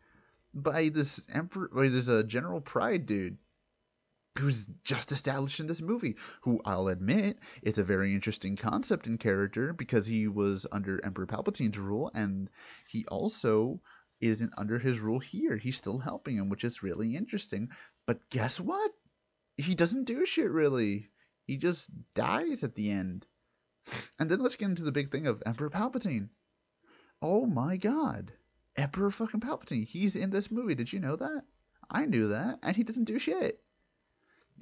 by 0.54 0.90
this 0.90 1.20
emperor, 1.34 1.70
by 1.74 1.90
this 1.90 2.08
uh, 2.08 2.24
General 2.24 2.62
Pryde 2.62 3.06
dude 3.06 3.38
who's 4.40 4.66
just 4.84 5.12
established 5.12 5.60
in 5.60 5.68
this 5.68 5.82
movie, 5.82 6.16
who 6.42 6.60
I'll 6.66 6.88
admit 6.88 7.38
it's 7.62 7.78
a 7.78 7.84
very 7.84 8.14
interesting 8.14 8.56
concept 8.56 9.06
and 9.06 9.20
character 9.20 9.74
because 9.74 10.08
he 10.08 10.28
was 10.28 10.66
under 10.72 11.04
Emperor 11.06 11.28
Palpatine's 11.28 11.78
rule 11.78 12.12
and 12.16 12.50
he 12.88 13.06
also 13.06 13.80
isn't 14.22 14.54
under 14.58 14.80
his 14.80 15.00
rule 15.00 15.20
here. 15.20 15.56
He's 15.56 15.78
still 15.78 16.00
helping 16.00 16.38
him, 16.38 16.50
which 16.50 16.64
is 16.64 16.82
really 16.82 17.16
interesting. 17.16 17.70
But 18.08 18.28
guess 18.32 18.60
what? 18.60 18.92
He 19.58 19.76
doesn't 19.76 20.06
do 20.06 20.26
shit 20.26 20.50
really. 20.50 21.10
He 21.46 21.58
just 21.58 21.90
dies 22.16 22.64
at 22.64 22.74
the 22.74 22.90
end. 22.90 23.28
And 24.18 24.32
then 24.32 24.40
let's 24.40 24.56
get 24.56 24.70
into 24.70 24.84
the 24.84 24.92
big 24.92 25.12
thing 25.12 25.28
of 25.28 25.44
Emperor 25.46 25.70
Palpatine. 25.70 26.30
Oh 27.22 27.46
my 27.46 27.78
god. 27.78 28.32
Emperor 28.76 29.12
fucking 29.12 29.42
Palpatine. 29.42 29.86
He's 29.86 30.16
in 30.16 30.32
this 30.32 30.50
movie. 30.50 30.74
Did 30.74 30.92
you 30.92 31.00
know 31.00 31.18
that? 31.18 31.44
I 31.92 32.06
knew 32.06 32.30
that. 32.30 32.60
And 32.64 32.76
he 32.76 32.84
doesn't 32.84 33.04
do 33.04 33.20
shit 33.20 33.60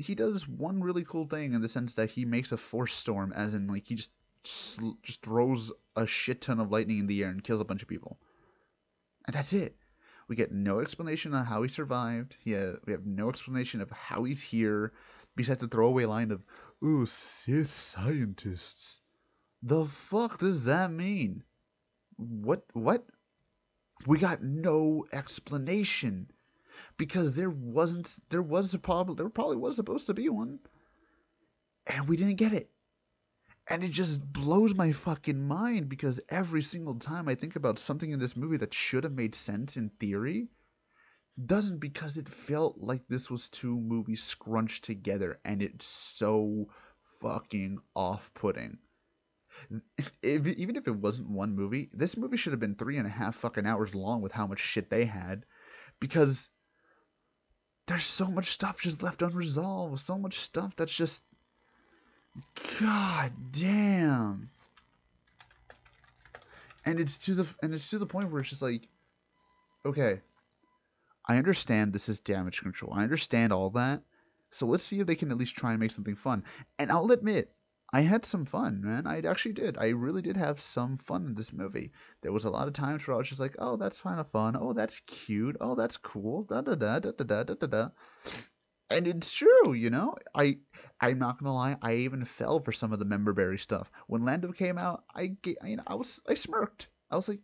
he 0.02 0.16
does 0.16 0.48
one 0.48 0.82
really 0.82 1.04
cool 1.04 1.26
thing 1.26 1.54
in 1.54 1.62
the 1.62 1.70
sense 1.70 1.94
that 1.96 2.12
he 2.12 2.26
makes 2.26 2.52
a 2.52 2.58
force 2.58 2.94
storm, 2.94 3.32
as 3.34 3.54
in 3.54 3.68
like 3.68 3.86
he 3.86 3.96
just 3.96 4.12
just 4.44 5.22
throws 5.22 5.72
a 5.96 6.08
shit 6.08 6.42
ton 6.42 6.60
of 6.60 6.72
lightning 6.72 6.98
in 6.98 7.08
the 7.08 7.24
air 7.24 7.30
and 7.30 7.44
kills 7.44 7.62
a 7.62 7.66
bunch 7.66 7.82
of 7.82 7.88
people, 7.88 8.20
and 9.26 9.36
that's 9.36 9.54
it. 9.54 9.76
We 10.28 10.36
get 10.36 10.52
no 10.52 10.80
explanation 10.80 11.34
on 11.34 11.46
how 11.46 11.62
he 11.62 11.70
survived. 11.70 12.38
Yeah, 12.44 12.58
uh, 12.58 12.76
we 12.86 12.94
have 12.94 13.06
no 13.06 13.30
explanation 13.30 13.82
of 13.82 13.92
how 13.92 14.24
he's 14.24 14.42
here, 14.42 14.94
besides 15.36 15.60
the 15.60 15.68
throwaway 15.68 16.06
line 16.06 16.32
of 16.32 16.44
"Ooh, 16.84 17.06
Sith 17.06 17.78
scientists." 17.80 19.02
The 19.62 19.86
fuck 19.86 20.40
does 20.40 20.64
that 20.64 20.92
mean? 20.92 21.44
What? 22.18 22.64
What? 22.74 23.06
We 24.08 24.18
got 24.18 24.42
no 24.42 25.06
explanation 25.12 26.32
because 27.02 27.34
there 27.34 27.50
wasn't 27.50 28.16
there 28.30 28.44
was 28.44 28.76
a 28.76 28.78
problem 28.78 29.18
there 29.18 29.28
probably 29.28 29.58
was 29.58 29.76
supposed 29.76 30.06
to 30.06 30.14
be 30.14 30.30
one. 30.30 30.60
And 31.88 32.08
we 32.08 32.16
didn't 32.16 32.36
get 32.36 32.54
it. 32.54 32.70
And 33.68 33.84
it 33.84 33.90
just 33.90 34.32
blows 34.32 34.76
my 34.76 34.92
fucking 34.92 35.48
mind 35.48 35.90
because 35.90 36.20
every 36.30 36.62
single 36.62 36.94
time 36.94 37.28
I 37.28 37.34
think 37.34 37.56
about 37.56 37.80
something 37.80 38.12
in 38.12 38.20
this 38.20 38.38
movie 38.38 38.58
that 38.58 38.76
should 38.76 39.04
have 39.04 39.14
made 39.14 39.34
sense 39.34 39.78
in 39.78 39.90
theory 40.00 40.50
doesn't 41.44 41.80
because 41.80 42.18
it 42.18 42.30
felt 42.30 42.78
like 42.78 43.02
this 43.08 43.32
was 43.32 43.50
two 43.50 43.80
movies 43.80 44.22
scrunched 44.22 44.84
together 44.84 45.40
and 45.44 45.64
it's 45.64 45.88
so 45.88 46.68
fucking 47.20 47.80
off-putting. 47.96 48.78
If, 50.22 50.46
even 50.46 50.76
if 50.76 50.88
it 50.88 50.96
wasn't 50.96 51.32
one 51.32 51.56
movie 51.56 51.90
this 51.94 52.16
movie 52.16 52.38
should 52.38 52.54
have 52.54 52.60
been 52.60 52.76
three 52.76 53.00
and 53.00 53.08
a 53.08 53.10
half 53.10 53.38
fucking 53.38 53.66
hours 53.66 53.96
long 53.96 54.22
with 54.22 54.34
how 54.34 54.46
much 54.46 54.60
shit 54.60 54.92
they 54.92 55.06
had 55.06 55.48
because 56.00 56.48
there's 57.88 58.06
so 58.06 58.28
much 58.28 58.52
stuff 58.52 58.82
just 58.82 59.04
left 59.04 59.22
unresolved. 59.22 60.00
So 60.02 60.18
much 60.18 60.40
stuff 60.40 60.76
that's 60.76 60.94
just. 60.94 61.22
God 62.80 63.32
damn. 63.52 64.50
And 66.86 67.00
it's 67.00 67.18
to 67.20 67.36
the 67.36 67.48
and 67.62 67.74
it's 67.74 67.90
to 67.90 68.00
the 68.00 68.06
point 68.06 68.32
where 68.32 68.42
it's 68.42 68.50
just 68.50 68.62
like, 68.62 68.88
okay, 69.86 70.22
I 71.26 71.38
understand 71.38 71.94
this 71.94 72.10
is 72.10 72.20
damage 72.20 72.62
control. 72.62 72.94
I 72.94 73.04
understand 73.04 73.54
all 73.54 73.70
that. 73.72 74.02
So 74.52 74.66
let's 74.66 74.84
see 74.84 75.00
if 75.00 75.08
they 75.08 75.16
can 75.16 75.32
at 75.32 75.38
least 75.38 75.56
try 75.56 75.72
and 75.72 75.80
make 75.80 75.92
something 75.92 76.16
fun. 76.16 76.44
And 76.78 76.92
I'll 76.92 77.12
admit, 77.12 77.52
I 77.94 78.02
had 78.02 78.26
some 78.26 78.46
fun, 78.46 78.82
man. 78.82 79.06
I 79.06 79.20
actually 79.20 79.54
did. 79.54 79.78
I 79.78 79.90
really 79.90 80.22
did 80.22 80.38
have 80.38 80.62
some 80.62 80.98
fun 80.98 81.26
in 81.26 81.36
this 81.36 81.52
movie. 81.52 81.92
There 82.22 82.32
was 82.32 82.46
a 82.46 82.50
lot 82.50 82.68
of 82.68 82.74
times 82.74 83.06
where 83.06 83.16
I 83.16 83.18
was 83.18 83.28
just 83.28 83.42
like, 83.42 83.56
"Oh, 83.60 83.76
that's 83.76 84.02
kind 84.02 84.20
of 84.20 84.32
fun. 84.32 84.56
Oh, 84.56 84.72
that's 84.74 85.02
cute. 85.02 85.58
Oh, 85.60 85.76
that's 85.76 85.98
cool." 85.98 86.44
Da 86.44 86.62
da 86.62 86.76
da 86.76 87.00
da 87.00 87.12
da 87.12 87.44
da 87.44 87.54
da 87.54 87.68
da. 87.68 87.90
And 88.90 89.08
it's 89.08 89.34
true, 89.34 89.74
you 89.74 89.90
know. 89.90 90.16
I 90.34 90.60
I'm 91.02 91.20
not 91.20 91.38
gonna 91.40 91.54
lie. 91.54 91.78
I 91.82 91.96
even 91.96 92.24
fell 92.24 92.62
for 92.62 92.72
some 92.72 92.94
of 92.94 93.00
the 93.00 93.06
memberberry 93.06 93.60
stuff. 93.60 93.92
When 94.08 94.24
Lando 94.24 94.54
came 94.54 94.78
out, 94.78 95.04
I 95.14 95.36
you 95.46 95.76
know 95.76 95.84
I 95.86 95.96
was 95.96 96.22
I 96.28 96.36
smirked. 96.36 96.88
I 97.10 97.18
was 97.18 97.28
like, 97.28 97.42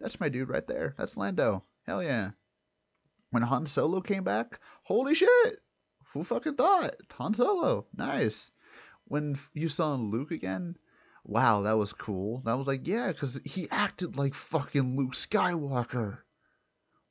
"That's 0.00 0.18
my 0.18 0.28
dude 0.28 0.48
right 0.48 0.66
there. 0.66 0.94
That's 0.98 1.16
Lando. 1.16 1.64
Hell 1.86 2.02
yeah." 2.02 2.32
When 3.30 3.44
Han 3.44 3.66
Solo 3.66 4.00
came 4.00 4.24
back, 4.24 4.58
holy 4.82 5.14
shit! 5.14 5.62
Who 6.12 6.24
fucking 6.24 6.56
thought? 6.56 6.96
Han 7.12 7.34
Solo. 7.34 7.86
Nice 7.96 8.50
when 9.10 9.36
you 9.54 9.68
saw 9.68 9.94
Luke 9.94 10.30
again, 10.30 10.76
wow, 11.24 11.62
that 11.62 11.76
was 11.76 11.92
cool. 11.92 12.42
That 12.44 12.56
was 12.56 12.68
like, 12.68 12.86
yeah, 12.86 13.08
because 13.08 13.40
he 13.44 13.66
acted 13.68 14.16
like 14.16 14.34
fucking 14.34 14.96
Luke 14.96 15.14
Skywalker. 15.14 16.18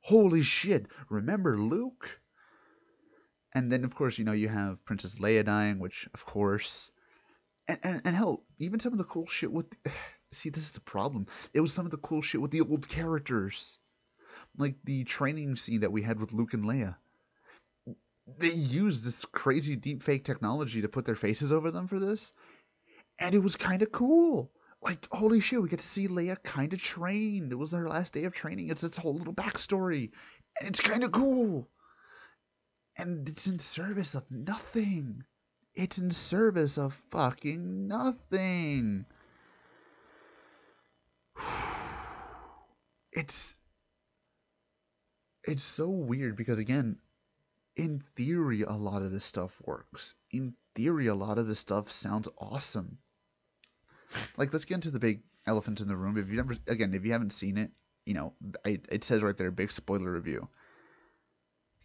Holy 0.00 0.40
shit. 0.40 0.86
Remember 1.10 1.58
Luke? 1.58 2.18
And 3.52 3.70
then, 3.70 3.84
of 3.84 3.94
course, 3.94 4.16
you 4.16 4.24
know, 4.24 4.32
you 4.32 4.48
have 4.48 4.82
Princess 4.86 5.16
Leia 5.16 5.44
dying, 5.44 5.78
which, 5.78 6.08
of 6.14 6.24
course. 6.24 6.90
And, 7.68 7.78
and, 7.82 8.02
and 8.06 8.16
hell, 8.16 8.44
even 8.58 8.80
some 8.80 8.92
of 8.92 8.98
the 8.98 9.04
cool 9.04 9.26
shit 9.26 9.52
with. 9.52 9.66
See, 10.32 10.48
this 10.48 10.62
is 10.62 10.70
the 10.70 10.80
problem. 10.80 11.26
It 11.52 11.60
was 11.60 11.74
some 11.74 11.84
of 11.84 11.90
the 11.90 11.98
cool 11.98 12.22
shit 12.22 12.40
with 12.40 12.50
the 12.50 12.62
old 12.62 12.88
characters. 12.88 13.78
Like 14.56 14.76
the 14.84 15.04
training 15.04 15.56
scene 15.56 15.80
that 15.80 15.92
we 15.92 16.00
had 16.00 16.18
with 16.18 16.32
Luke 16.32 16.54
and 16.54 16.64
Leia 16.64 16.96
they 18.38 18.52
used 18.52 19.04
this 19.04 19.24
crazy 19.24 19.76
deep 19.76 20.02
fake 20.02 20.24
technology 20.24 20.82
to 20.82 20.88
put 20.88 21.04
their 21.04 21.14
faces 21.14 21.52
over 21.52 21.70
them 21.70 21.86
for 21.88 21.98
this, 21.98 22.32
and 23.18 23.34
it 23.34 23.42
was 23.42 23.56
kind 23.56 23.82
of 23.82 23.92
cool. 23.92 24.50
Like 24.82 25.06
holy 25.12 25.40
shit, 25.40 25.60
we 25.62 25.68
get 25.68 25.80
to 25.80 25.86
see 25.86 26.08
Leia 26.08 26.42
kind 26.42 26.72
of 26.72 26.80
trained. 26.80 27.52
It 27.52 27.56
was 27.56 27.72
her 27.72 27.88
last 27.88 28.12
day 28.12 28.24
of 28.24 28.32
training. 28.32 28.68
It's 28.68 28.82
its 28.82 28.98
whole 28.98 29.14
little 29.14 29.34
backstory, 29.34 30.10
and 30.58 30.68
it's 30.68 30.80
kind 30.80 31.04
of 31.04 31.12
cool. 31.12 31.68
And 32.96 33.28
it's 33.28 33.46
in 33.46 33.58
service 33.58 34.14
of 34.14 34.30
nothing. 34.30 35.24
It's 35.74 35.98
in 35.98 36.10
service 36.10 36.78
of 36.78 36.94
fucking 37.10 37.88
nothing. 37.88 39.06
It's 43.12 43.56
it's 45.42 45.64
so 45.64 45.88
weird 45.88 46.36
because 46.36 46.58
again, 46.60 46.96
in 47.80 48.04
theory, 48.14 48.60
a 48.62 48.72
lot 48.72 49.00
of 49.00 49.10
this 49.10 49.24
stuff 49.24 49.58
works. 49.64 50.14
In 50.30 50.54
theory, 50.74 51.06
a 51.06 51.14
lot 51.14 51.38
of 51.38 51.46
this 51.46 51.58
stuff 51.58 51.90
sounds 51.90 52.28
awesome. 52.36 52.98
Like, 54.36 54.52
let's 54.52 54.66
get 54.66 54.74
into 54.74 54.90
the 54.90 54.98
big 54.98 55.22
elephant 55.46 55.80
in 55.80 55.88
the 55.88 55.96
room. 55.96 56.18
If 56.18 56.28
you 56.28 56.36
never, 56.36 56.56
again, 56.66 56.92
if 56.92 57.06
you 57.06 57.12
haven't 57.12 57.32
seen 57.32 57.56
it, 57.56 57.70
you 58.04 58.12
know, 58.12 58.34
I, 58.66 58.80
it 58.90 59.04
says 59.04 59.22
right 59.22 59.36
there, 59.36 59.50
big 59.50 59.72
spoiler 59.72 60.12
review. 60.12 60.48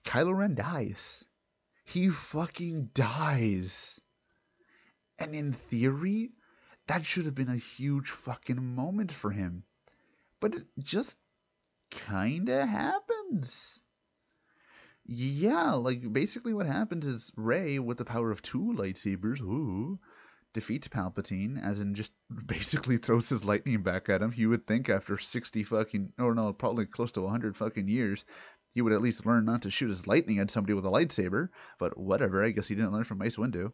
Kylo 0.04 0.38
Ren 0.38 0.56
dies. 0.56 1.24
He 1.86 2.10
fucking 2.10 2.90
dies. 2.94 4.02
And 5.18 5.34
in 5.34 5.54
theory, 5.54 6.32
that 6.88 7.06
should 7.06 7.26
have 7.26 7.36
been 7.36 7.48
a 7.48 7.56
huge 7.56 8.10
fucking 8.10 8.76
moment 8.76 9.14
for 9.14 9.32
him. 9.32 9.64
But 10.42 10.56
it 10.56 10.66
just 10.78 11.16
kinda 11.90 12.66
happens. 12.66 13.80
Yeah, 15.08 15.74
like 15.74 16.12
basically 16.12 16.54
what 16.54 16.66
happens 16.66 17.06
is 17.06 17.32
Rey, 17.36 17.78
with 17.78 17.98
the 17.98 18.06
power 18.06 18.32
of 18.32 18.42
two 18.42 18.74
lightsabers, 18.76 19.40
ooh, 19.40 20.00
defeats 20.54 20.88
Palpatine, 20.88 21.62
as 21.64 21.80
in 21.80 21.94
just 21.94 22.12
basically 22.48 22.98
throws 22.98 23.30
his 23.30 23.46
lightning 23.46 23.84
back 23.84 24.10
at 24.10 24.22
him. 24.22 24.34
You 24.36 24.50
would 24.50 24.66
think 24.66 24.90
after 24.90 25.18
60 25.18 25.64
fucking, 25.64 26.14
or 26.18 26.34
no, 26.34 26.52
probably 26.54 26.88
close 26.88 27.12
to 27.14 27.22
100 27.22 27.56
fucking 27.56 27.88
years, 27.88 28.26
he 28.74 28.82
would 28.82 28.94
at 28.94 29.02
least 29.02 29.26
learn 29.26 29.46
not 29.46 29.62
to 29.62 29.72
shoot 29.72 29.90
his 29.90 30.08
lightning 30.08 30.40
at 30.40 30.50
somebody 30.50 30.74
with 30.74 30.86
a 30.86 30.90
lightsaber. 30.90 31.50
But 31.80 31.98
whatever, 31.98 32.44
I 32.44 32.52
guess 32.52 32.68
he 32.68 32.76
didn't 32.76 32.94
learn 32.94 33.04
from 33.04 33.20
Mace 33.20 33.38
Windu. 33.38 33.74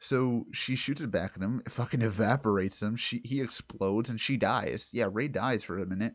So 0.00 0.46
she 0.52 0.76
shoots 0.76 1.00
it 1.00 1.10
back 1.10 1.32
at 1.36 1.42
him, 1.42 1.62
fucking 1.68 2.02
evaporates 2.02 2.82
him. 2.82 2.96
She 2.96 3.20
he 3.24 3.40
explodes 3.40 4.10
and 4.10 4.20
she 4.20 4.36
dies. 4.36 4.88
Yeah, 4.92 5.08
Rey 5.10 5.28
dies 5.28 5.64
for 5.64 5.78
a 5.78 5.86
minute, 5.86 6.14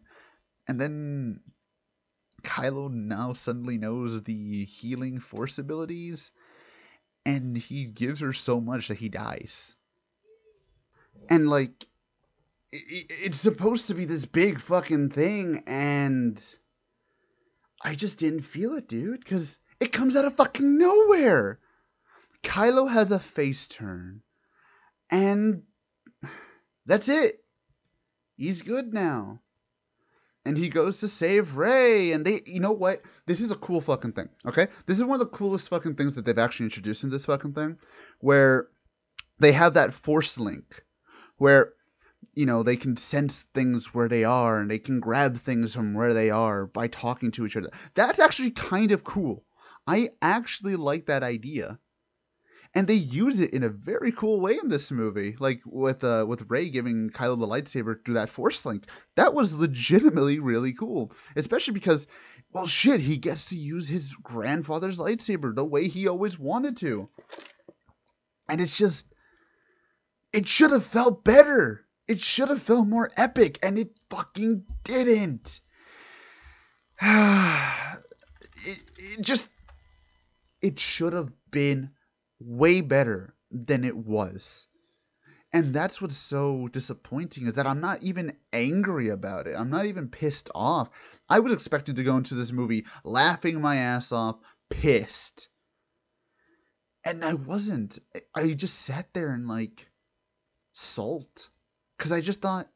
and 0.68 0.80
then 0.80 1.40
Kylo 2.44 2.92
now 2.92 3.34
suddenly 3.34 3.78
knows 3.78 4.24
the 4.24 4.66
healing 4.66 5.20
force 5.20 5.58
abilities, 5.58 6.32
and 7.26 7.58
he 7.58 7.86
gives 7.86 8.20
her 8.22 8.34
so 8.34 8.62
much 8.62 8.88
that 8.88 9.00
he 9.00 9.10
dies. 9.10 9.76
And 11.30 11.50
like, 11.50 11.88
it's 12.72 13.40
supposed 13.40 13.88
to 13.88 13.96
be 13.96 14.06
this 14.06 14.26
big 14.26 14.60
fucking 14.60 15.10
thing, 15.10 15.64
and 15.68 16.44
I 17.82 17.96
just 17.96 18.20
didn't 18.20 18.42
feel 18.42 18.76
it, 18.76 18.88
dude, 18.88 19.20
because 19.20 19.58
it 19.80 19.92
comes 19.92 20.16
out 20.16 20.26
of 20.26 20.36
fucking 20.36 20.78
nowhere. 20.78 21.60
Kylo 22.44 22.90
has 22.90 23.12
a 23.12 23.20
face 23.20 23.68
turn, 23.68 24.22
and 25.10 25.64
that's 26.86 27.10
it. 27.10 27.44
He's 28.36 28.62
good 28.62 28.94
now. 28.94 29.42
And 30.48 30.58
he 30.58 30.70
goes 30.70 31.00
to 31.00 31.08
save 31.08 31.56
Rey, 31.56 32.14
and 32.14 32.26
they, 32.26 32.42
you 32.46 32.62
know 32.62 32.72
what? 32.72 33.02
This 33.26 33.42
is 33.42 33.52
a 33.52 33.56
cool 33.56 33.82
fucking 33.82 34.14
thing. 34.14 34.30
Okay, 34.46 34.68
this 34.86 34.98
is 34.98 35.04
one 35.04 35.20
of 35.20 35.30
the 35.30 35.38
coolest 35.38 35.70
fucking 35.70 35.96
things 35.96 36.16
that 36.16 36.26
they've 36.26 36.38
actually 36.38 36.66
introduced 36.66 37.04
in 37.04 37.10
this 37.10 37.26
fucking 37.26 37.54
thing, 37.54 37.78
where 38.20 38.70
they 39.40 39.52
have 39.52 39.74
that 39.74 39.94
force 39.94 40.38
link, 40.38 40.84
where 41.38 41.74
you 42.34 42.46
know 42.46 42.64
they 42.64 42.78
can 42.78 42.96
sense 42.96 43.44
things 43.54 43.94
where 43.94 44.08
they 44.08 44.24
are, 44.24 44.60
and 44.60 44.72
they 44.72 44.80
can 44.80 45.00
grab 45.00 45.38
things 45.38 45.74
from 45.74 45.94
where 45.94 46.14
they 46.14 46.30
are 46.30 46.66
by 46.66 46.88
talking 46.88 47.32
to 47.32 47.46
each 47.46 47.58
other. 47.58 47.72
That's 47.94 48.20
actually 48.20 48.52
kind 48.52 48.92
of 48.92 49.04
cool. 49.04 49.44
I 49.86 50.10
actually 50.22 50.76
like 50.76 51.08
that 51.08 51.24
idea 51.24 51.78
and 52.74 52.88
they 52.88 52.96
use 52.96 53.40
it 53.40 53.52
in 53.52 53.64
a 53.64 53.70
very 53.70 54.12
cool 54.12 54.40
way 54.42 54.58
in 54.62 54.70
this 54.70 54.92
movie, 54.92 55.36
like 55.40 55.62
with 55.66 56.04
uh, 56.04 56.26
with 56.28 56.50
Rey 56.50 56.70
giving 56.70 57.10
Kylo 57.10 57.40
the 57.40 57.48
lightsaber 57.48 58.04
through 58.04 58.16
that 58.16 58.30
Force 58.30 58.66
link. 58.66 58.86
That 59.16 59.34
was 59.34 59.54
legitimately 59.54 60.40
really 60.40 60.74
cool, 60.74 61.12
especially 61.36 61.74
because, 61.74 62.08
well, 62.54 62.68
shit, 62.68 63.00
he 63.00 63.18
gets 63.18 63.50
to 63.50 63.56
use 63.56 63.88
his 63.88 64.14
grandfather's 64.22 64.98
lightsaber 64.98 65.56
the 65.56 65.66
way 65.66 65.88
he 65.88 66.08
always 66.08 66.38
wanted 66.38 66.78
to, 66.78 67.10
and 68.50 68.62
it's 68.62 68.78
just, 68.78 69.06
it 70.34 70.48
should 70.48 70.72
have 70.72 70.86
felt 70.86 71.24
better. 71.24 71.86
It 72.08 72.22
should 72.22 72.50
have 72.50 72.62
felt 72.62 72.88
more 72.88 73.12
epic, 73.18 73.60
and 73.62 73.78
it 73.78 73.92
fucking 74.10 74.64
didn't. 74.84 75.60
it, 77.02 78.80
it 78.98 79.22
just, 79.22 79.50
it 80.62 80.80
should 80.80 81.14
have 81.14 81.32
been 81.52 81.92
way 82.40 82.82
better 82.82 83.36
than 83.52 83.84
it 83.84 83.96
was. 83.96 84.68
And 85.54 85.74
that's 85.74 86.02
what's 86.02 86.18
so 86.18 86.68
disappointing 86.68 87.48
is 87.48 87.54
that 87.54 87.68
I'm 87.68 87.80
not 87.80 88.04
even 88.04 88.36
angry 88.52 89.10
about 89.10 89.48
it. 89.48 89.56
I'm 89.56 89.70
not 89.70 89.86
even 89.86 90.10
pissed 90.10 90.50
off. 90.54 90.90
I 91.30 91.40
was 91.40 91.54
expecting 91.54 91.96
to 91.96 92.04
go 92.04 92.18
into 92.18 92.36
this 92.36 92.52
movie 92.52 92.86
laughing 93.04 93.62
my 93.62 93.78
ass 93.78 94.12
off, 94.12 94.36
pissed. 94.70 95.48
And 97.06 97.24
I 97.24 97.36
wasn't. 97.36 98.00
I 98.36 98.50
just 98.50 98.80
sat 98.80 99.14
there 99.14 99.32
and 99.32 99.48
like 99.48 99.90
salt. 100.74 101.50
Because 101.98 102.12
I 102.12 102.20
just 102.20 102.42
thought, 102.42 102.68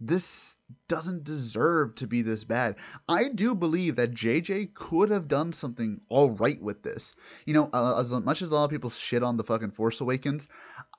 this 0.00 0.56
doesn't 0.88 1.24
deserve 1.24 1.94
to 1.96 2.06
be 2.06 2.22
this 2.22 2.44
bad. 2.44 2.76
I 3.08 3.28
do 3.28 3.54
believe 3.54 3.96
that 3.96 4.14
JJ 4.14 4.74
could 4.74 5.10
have 5.10 5.28
done 5.28 5.52
something 5.52 6.00
all 6.08 6.30
right 6.30 6.60
with 6.60 6.82
this. 6.82 7.14
You 7.46 7.54
know, 7.54 7.70
uh, 7.72 8.00
as 8.00 8.10
much 8.10 8.42
as 8.42 8.50
a 8.50 8.54
lot 8.54 8.64
of 8.64 8.70
people 8.70 8.90
shit 8.90 9.22
on 9.22 9.36
the 9.36 9.44
fucking 9.44 9.72
Force 9.72 10.00
Awakens, 10.00 10.48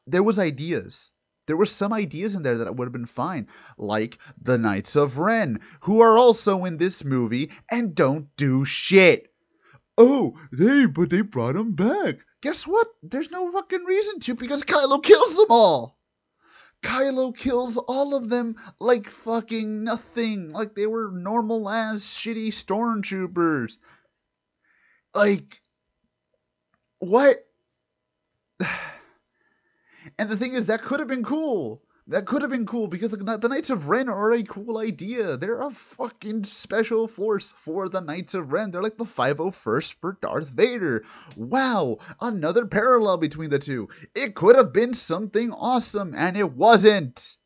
there 0.07 0.23
was 0.23 0.39
ideas. 0.39 1.11
There 1.47 1.57
were 1.57 1.67
some 1.67 1.93
ideas 1.93 2.33
in 2.33 2.41
there 2.41 2.57
that 2.57 2.75
would 2.75 2.85
have 2.85 2.93
been 2.93 3.05
fine, 3.05 3.47
like 3.77 4.17
the 4.41 4.57
Knights 4.57 4.95
of 4.95 5.17
Ren, 5.17 5.59
who 5.81 6.01
are 6.01 6.17
also 6.17 6.65
in 6.65 6.77
this 6.77 7.03
movie 7.03 7.51
and 7.69 7.93
don't 7.93 8.35
do 8.35 8.65
shit. 8.65 9.31
Oh, 9.97 10.35
they 10.51 10.87
but 10.87 11.09
they 11.09 11.21
brought 11.21 11.53
them 11.55 11.73
back. 11.73 12.17
Guess 12.41 12.65
what? 12.67 12.87
There's 13.03 13.31
no 13.31 13.51
fucking 13.51 13.83
reason 13.83 14.19
to 14.21 14.35
because 14.35 14.63
Kylo 14.63 15.03
kills 15.03 15.35
them 15.35 15.47
all. 15.49 15.94
Kylo 16.83 17.35
kills 17.35 17.77
all 17.77 18.15
of 18.15 18.29
them 18.29 18.55
like 18.79 19.09
fucking 19.09 19.83
nothing. 19.83 20.51
Like 20.51 20.75
they 20.75 20.85
were 20.85 21.11
normal 21.11 21.69
ass 21.69 22.01
shitty 22.01 22.47
stormtroopers. 22.49 23.77
Like 25.13 25.61
what? 26.99 27.45
And 30.19 30.29
the 30.29 30.37
thing 30.37 30.53
is, 30.53 30.67
that 30.67 30.83
could 30.83 30.99
have 30.99 31.09
been 31.09 31.23
cool. 31.23 31.81
That 32.07 32.27
could 32.27 32.43
have 32.43 32.51
been 32.51 32.67
cool 32.67 32.87
because 32.87 33.09
the, 33.09 33.47
Knights 33.49 33.71
of 33.71 33.87
Ren 33.87 34.09
are 34.09 34.31
a 34.31 34.43
cool 34.43 34.77
idea. 34.77 35.37
They're 35.37 35.61
a 35.61 35.71
fucking 35.71 36.43
special 36.43 37.07
force 37.07 37.51
for 37.63 37.89
the 37.89 37.99
Knights 37.99 38.35
of 38.35 38.51
Ren. 38.51 38.69
They're 38.69 38.83
like 38.83 38.97
the 38.97 39.05
501st 39.05 39.95
for 39.95 40.17
Darth 40.21 40.49
Vader. 40.49 41.03
Wow, 41.35 41.97
another 42.21 42.67
parallel 42.67 43.17
between 43.17 43.49
the 43.49 43.57
two. 43.57 43.89
It 44.13 44.35
could 44.35 44.55
have 44.55 44.71
been 44.71 44.93
something 44.93 45.51
awesome, 45.51 46.13
and 46.15 46.37
it 46.37 46.53
wasn't 46.53 47.37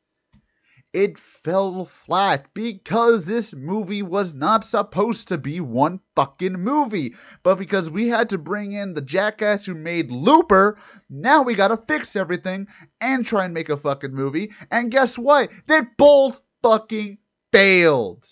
it 0.93 1.19
fell 1.19 1.85
flat 1.85 2.47
because 2.53 3.25
this 3.25 3.53
movie 3.53 4.01
was 4.01 4.33
not 4.33 4.63
supposed 4.63 5.27
to 5.27 5.37
be 5.37 5.59
one 5.59 5.99
fucking 6.15 6.53
movie. 6.53 7.15
But 7.43 7.55
because 7.55 7.89
we 7.89 8.07
had 8.07 8.29
to 8.29 8.37
bring 8.37 8.71
in 8.71 8.93
the 8.93 9.01
jackass 9.01 9.65
who 9.65 9.75
made 9.75 10.11
Looper, 10.11 10.77
now 11.09 11.43
we 11.43 11.53
gotta 11.53 11.81
fix 11.87 12.15
everything 12.15 12.67
and 12.99 13.25
try 13.25 13.45
and 13.45 13.53
make 13.53 13.69
a 13.69 13.77
fucking 13.77 14.13
movie. 14.13 14.51
And 14.71 14.91
guess 14.91 15.17
what? 15.17 15.51
They 15.67 15.81
both 15.97 16.39
fucking 16.63 17.19
failed. 17.51 18.25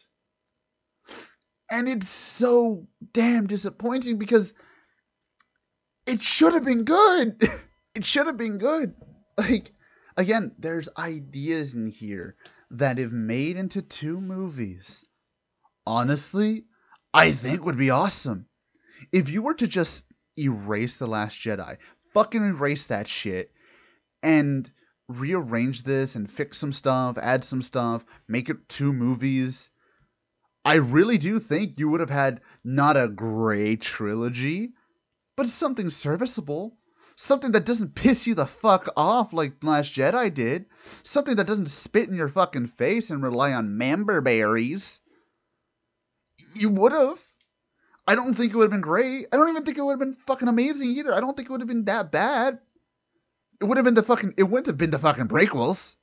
And 1.69 1.87
it's 1.87 2.09
so 2.09 2.87
damn 3.13 3.45
disappointing 3.45 4.17
because 4.17 4.53
it 6.05 6.21
should 6.21 6.53
have 6.53 6.65
been 6.65 6.85
good. 6.85 7.43
it 7.95 8.05
should 8.05 8.27
have 8.27 8.37
been 8.37 8.57
good. 8.57 8.95
Like, 9.37 9.71
again, 10.17 10.51
there's 10.57 10.89
ideas 10.97 11.73
in 11.73 11.87
here 11.87 12.35
that 12.71 12.99
if 12.99 13.11
made 13.11 13.55
into 13.55 13.81
two 13.81 14.19
movies, 14.19 15.05
honestly, 15.85 16.65
I 17.13 17.31
think 17.31 17.63
would 17.63 17.77
be 17.77 17.91
awesome. 17.91 18.47
If 19.11 19.29
you 19.29 19.41
were 19.41 19.53
to 19.55 19.67
just 19.67 20.03
erase 20.37 20.95
The 20.95 21.07
Last 21.07 21.39
Jedi, 21.39 21.77
fucking 22.13 22.43
erase 22.43 22.87
that 22.87 23.07
shit, 23.07 23.51
and 24.21 24.69
rearrange 25.07 25.83
this 25.83 26.15
and 26.15 26.29
fix 26.29 26.57
some 26.57 26.73
stuff, 26.73 27.17
add 27.17 27.43
some 27.43 27.61
stuff, 27.61 28.03
make 28.27 28.49
it 28.49 28.67
two 28.67 28.91
movies, 28.91 29.69
I 30.65 30.75
really 30.75 31.17
do 31.17 31.39
think 31.39 31.79
you 31.79 31.87
would 31.89 32.01
have 32.01 32.09
had 32.09 32.41
not 32.63 32.97
a 32.97 33.07
great 33.07 33.81
trilogy, 33.81 34.73
but 35.37 35.47
something 35.47 35.89
serviceable 35.89 36.75
something 37.17 37.51
that 37.51 37.65
doesn't 37.65 37.95
piss 37.95 38.27
you 38.27 38.35
the 38.35 38.45
fuck 38.45 38.87
off 38.95 39.33
like 39.33 39.63
Last 39.63 39.93
Jedi 39.93 40.31
did, 40.33 40.67
something 41.03 41.35
that 41.35 41.47
doesn't 41.47 41.71
spit 41.71 42.07
in 42.07 42.15
your 42.15 42.29
fucking 42.29 42.67
face 42.67 43.09
and 43.09 43.23
rely 43.23 43.53
on 43.53 43.77
member 43.77 44.21
berries. 44.21 45.01
You 46.53 46.69
would 46.69 46.91
have. 46.91 47.19
I 48.07 48.15
don't 48.15 48.35
think 48.35 48.53
it 48.53 48.55
would 48.55 48.65
have 48.65 48.71
been 48.71 48.81
great. 48.81 49.25
I 49.33 49.35
don't 49.35 49.49
even 49.49 49.65
think 49.65 49.77
it 49.77 49.81
would 49.81 49.93
have 49.93 49.99
been 49.99 50.13
fucking 50.13 50.47
amazing 50.47 50.91
either. 50.91 51.13
I 51.13 51.19
don't 51.19 51.35
think 51.35 51.49
it 51.49 51.51
would 51.51 51.61
have 51.61 51.67
been 51.67 51.85
that 51.85 52.11
bad. 52.11 52.59
It 53.59 53.65
would 53.65 53.77
have 53.77 53.83
been 53.83 53.95
the 53.95 54.03
fucking. 54.03 54.35
It 54.37 54.43
wouldn't 54.43 54.67
have 54.67 54.77
been 54.77 54.91
the 54.91 54.99
fucking 54.99 55.27
prequels. 55.27 55.95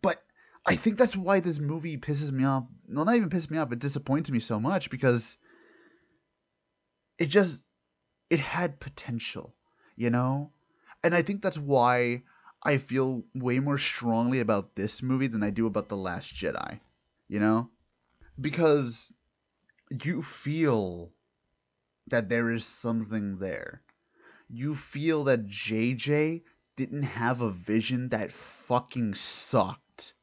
But 0.00 0.22
I 0.64 0.76
think 0.76 0.96
that's 0.96 1.16
why 1.16 1.40
this 1.40 1.58
movie 1.58 1.98
pisses 1.98 2.30
me 2.30 2.44
off. 2.44 2.64
Well, 2.88 3.04
not 3.04 3.16
even 3.16 3.30
pisses 3.30 3.50
me 3.50 3.58
off. 3.58 3.72
It 3.72 3.80
disappoints 3.80 4.30
me 4.30 4.38
so 4.38 4.60
much 4.60 4.90
because 4.90 5.36
it 7.18 7.26
just 7.26 7.60
it 8.30 8.38
had 8.38 8.78
potential 8.78 9.54
you 9.98 10.10
know? 10.10 10.52
And 11.02 11.14
I 11.14 11.22
think 11.22 11.42
that's 11.42 11.58
why 11.58 12.22
I 12.62 12.78
feel 12.78 13.24
way 13.34 13.58
more 13.58 13.78
strongly 13.78 14.40
about 14.40 14.76
this 14.76 15.02
movie 15.02 15.26
than 15.26 15.42
I 15.42 15.50
do 15.50 15.66
about 15.66 15.88
The 15.88 15.96
Last 15.96 16.34
Jedi, 16.34 16.80
you 17.28 17.40
know? 17.40 17.68
Because 18.40 19.12
you 20.04 20.22
feel 20.22 21.12
that 22.08 22.28
there 22.28 22.50
is 22.52 22.64
something 22.64 23.38
there. 23.38 23.82
You 24.48 24.76
feel 24.76 25.24
that 25.24 25.46
JJ 25.46 26.42
didn't 26.76 27.02
have 27.02 27.40
a 27.40 27.50
vision 27.50 28.08
that 28.10 28.32
fucking 28.32 29.14
sucked. 29.16 30.14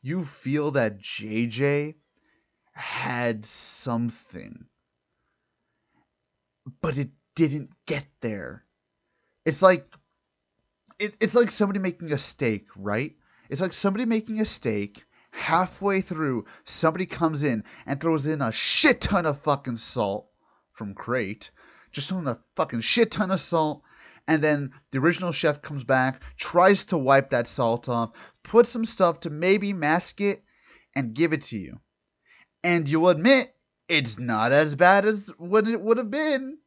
You 0.00 0.24
feel 0.24 0.70
that 0.72 0.98
JJ 0.98 1.96
had 2.72 3.44
something, 3.44 4.66
but 6.80 6.96
it 6.98 7.10
didn't 7.34 7.70
get 7.86 8.06
there 8.20 8.64
it's 9.48 9.62
like 9.62 9.86
it, 10.98 11.14
it's 11.20 11.34
like 11.34 11.50
somebody 11.50 11.78
making 11.78 12.12
a 12.12 12.18
steak, 12.18 12.66
right? 12.76 13.16
It's 13.48 13.62
like 13.62 13.72
somebody 13.72 14.04
making 14.04 14.40
a 14.40 14.46
steak. 14.46 15.04
Halfway 15.30 16.00
through, 16.02 16.46
somebody 16.64 17.06
comes 17.06 17.44
in 17.44 17.64
and 17.86 18.00
throws 18.00 18.26
in 18.26 18.42
a 18.42 18.52
shit 18.52 19.00
ton 19.00 19.24
of 19.24 19.40
fucking 19.42 19.76
salt 19.76 20.28
from 20.72 20.94
crate, 20.94 21.50
just 21.92 22.08
throwing 22.08 22.26
a 22.26 22.38
fucking 22.56 22.80
shit 22.82 23.10
ton 23.10 23.30
of 23.30 23.40
salt. 23.40 23.82
And 24.26 24.42
then 24.42 24.72
the 24.90 24.98
original 24.98 25.32
chef 25.32 25.62
comes 25.62 25.84
back, 25.84 26.22
tries 26.36 26.86
to 26.86 26.98
wipe 26.98 27.30
that 27.30 27.46
salt 27.46 27.88
off, 27.88 28.10
put 28.42 28.66
some 28.66 28.84
stuff 28.84 29.20
to 29.20 29.30
maybe 29.30 29.72
mask 29.72 30.20
it, 30.20 30.44
and 30.94 31.14
give 31.14 31.32
it 31.32 31.44
to 31.44 31.58
you. 31.58 31.78
And 32.62 32.86
you'll 32.86 33.08
admit 33.08 33.54
it's 33.88 34.18
not 34.18 34.52
as 34.52 34.74
bad 34.74 35.06
as 35.06 35.30
what 35.38 35.68
it 35.68 35.80
would 35.80 35.96
have 35.96 36.10
been. 36.10 36.58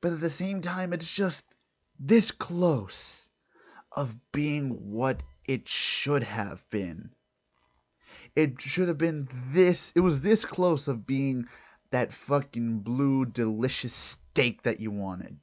But 0.00 0.12
at 0.12 0.20
the 0.20 0.30
same 0.30 0.62
time, 0.62 0.92
it's 0.92 1.12
just 1.12 1.44
this 2.00 2.30
close 2.30 3.28
of 3.92 4.16
being 4.32 4.70
what 4.90 5.22
it 5.44 5.68
should 5.68 6.22
have 6.22 6.64
been. 6.70 7.10
It 8.34 8.60
should 8.60 8.88
have 8.88 8.98
been 8.98 9.28
this, 9.48 9.92
it 9.94 10.00
was 10.00 10.20
this 10.20 10.44
close 10.44 10.88
of 10.88 11.06
being 11.06 11.46
that 11.90 12.12
fucking 12.12 12.80
blue, 12.80 13.26
delicious 13.26 13.92
steak 13.92 14.62
that 14.62 14.80
you 14.80 14.90
wanted. 14.90 15.36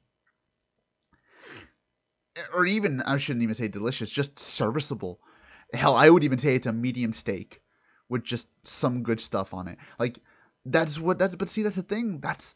Or 2.52 2.66
even, 2.66 3.02
I 3.02 3.18
shouldn't 3.18 3.42
even 3.42 3.54
say 3.54 3.68
delicious, 3.68 4.10
just 4.10 4.38
serviceable. 4.38 5.20
Hell, 5.72 5.94
I 5.94 6.08
would 6.08 6.24
even 6.24 6.38
say 6.38 6.54
it's 6.54 6.66
a 6.66 6.72
medium 6.72 7.12
steak 7.12 7.60
with 8.08 8.24
just 8.24 8.48
some 8.64 9.02
good 9.02 9.20
stuff 9.20 9.52
on 9.52 9.68
it. 9.68 9.78
Like 9.98 10.18
that's 10.64 10.98
what 10.98 11.18
that's 11.18 11.34
but 11.34 11.50
see 11.50 11.62
that's 11.62 11.76
the 11.76 11.82
thing. 11.82 12.20
That's 12.20 12.54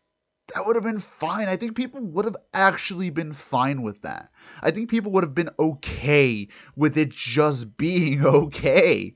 that 0.48 0.66
would 0.66 0.76
have 0.76 0.85
been 0.85 0.98
fine. 0.98 1.48
I 1.48 1.57
think 1.57 1.76
people 1.76 2.00
would 2.00 2.24
have 2.24 2.37
actually 2.52 3.11
been 3.11 3.33
fine 3.33 3.83
with 3.83 4.02
that. 4.02 4.31
I 4.61 4.70
think 4.70 4.90
people 4.90 5.12
would 5.12 5.24
have 5.24 5.35
been 5.35 5.50
okay 5.59 6.48
with 6.76 6.98
it 6.98 7.11
just 7.11 7.76
being 7.76 8.24
okay. 8.26 9.14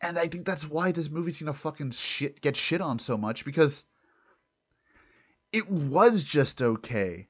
And 0.00 0.18
I 0.18 0.28
think 0.28 0.44
that's 0.44 0.68
why 0.68 0.92
this 0.92 1.10
movie's 1.10 1.40
gonna 1.40 1.52
fucking 1.52 1.90
shit 1.92 2.40
get 2.40 2.56
shit 2.56 2.80
on 2.80 2.98
so 2.98 3.16
much 3.16 3.44
because 3.44 3.84
it 5.52 5.68
was 5.68 6.22
just 6.22 6.62
okay. 6.62 7.28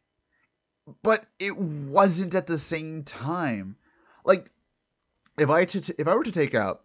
But 1.02 1.24
it 1.38 1.56
wasn't 1.56 2.34
at 2.34 2.46
the 2.46 2.58
same 2.58 3.04
time. 3.04 3.76
Like 4.24 4.50
if 5.38 5.48
I 5.48 5.64
to, 5.64 5.94
if 5.98 6.08
I 6.08 6.14
were 6.14 6.24
to 6.24 6.32
take 6.32 6.54
out 6.54 6.84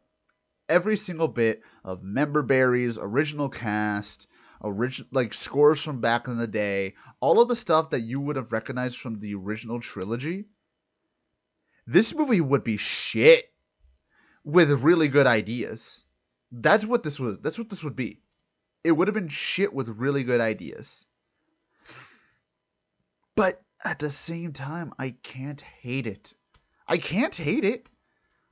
every 0.70 0.98
single 0.98 1.28
bit 1.28 1.63
of 1.84 2.04
member 2.04 2.42
berries, 2.42 2.98
original 2.98 3.50
cast, 3.50 4.28
original 4.63 5.08
like 5.12 5.34
scores 5.34 5.82
from 5.82 6.02
back 6.02 6.28
in 6.28 6.38
the 6.38 6.48
day, 6.48 6.96
all 7.20 7.41
of 7.41 7.48
the 7.48 7.56
stuff 7.56 7.91
that 7.91 8.02
you 8.02 8.20
would 8.20 8.36
have 8.36 8.52
recognized 8.52 8.98
from 8.98 9.20
the 9.20 9.36
original 9.36 9.80
trilogy, 9.80 10.46
this 11.86 12.13
movie 12.13 12.41
would 12.41 12.63
be 12.63 12.78
shit 12.78 13.46
with 14.43 14.72
really 14.72 15.08
good 15.08 15.28
ideas. 15.28 16.04
That's 16.52 16.86
what 16.86 17.04
this 17.04 17.20
was. 17.20 17.38
That's 17.41 17.58
what 17.58 17.70
this 17.70 17.84
would 17.84 17.96
be. 17.96 18.22
It 18.84 18.91
would 18.91 19.08
have 19.08 19.15
been 19.15 19.28
shit 19.28 19.74
with 19.74 19.89
really 19.89 20.24
good 20.24 20.41
ideas. 20.41 21.06
But 23.36 23.62
at 23.84 24.00
the 24.00 24.10
same 24.10 24.54
time, 24.54 24.93
I 24.98 25.12
can't 25.22 25.62
hate 25.62 26.08
it. 26.08 26.34
I 26.88 26.98
can't 26.98 27.36
hate 27.36 27.63
it. 27.63 27.88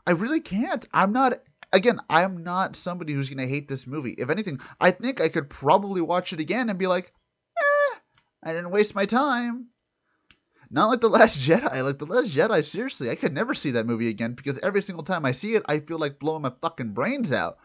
I 0.05 0.11
really 0.11 0.41
can't. 0.41 0.87
I'm 0.93 1.13
not 1.13 1.39
again, 1.71 1.99
I'm 2.09 2.43
not 2.43 2.75
somebody 2.75 3.13
who's 3.13 3.29
going 3.29 3.45
to 3.45 3.53
hate 3.53 3.67
this 3.67 3.87
movie. 3.87 4.15
If 4.17 4.29
anything, 4.29 4.59
I 4.79 4.91
think 4.91 5.21
I 5.21 5.29
could 5.29 5.49
probably 5.49 6.01
watch 6.01 6.33
it 6.33 6.39
again 6.39 6.69
and 6.69 6.79
be 6.79 6.87
like, 6.87 7.13
eh, 7.57 7.97
I 8.43 8.53
didn't 8.53 8.71
waste 8.71 8.95
my 8.95 9.05
time. 9.05 9.67
Not 10.69 10.89
like 10.89 11.01
The 11.01 11.09
Last 11.09 11.39
Jedi. 11.39 11.83
Like 11.83 11.99
The 11.99 12.05
Last 12.05 12.33
Jedi, 12.33 12.65
seriously, 12.65 13.09
I 13.09 13.15
could 13.15 13.33
never 13.33 13.53
see 13.53 13.71
that 13.71 13.85
movie 13.85 14.09
again 14.09 14.33
because 14.33 14.59
every 14.59 14.81
single 14.81 15.03
time 15.03 15.25
I 15.25 15.31
see 15.31 15.55
it, 15.55 15.63
I 15.67 15.79
feel 15.79 15.99
like 15.99 16.19
blowing 16.19 16.41
my 16.41 16.51
fucking 16.61 16.93
brains 16.93 17.31
out. 17.31 17.57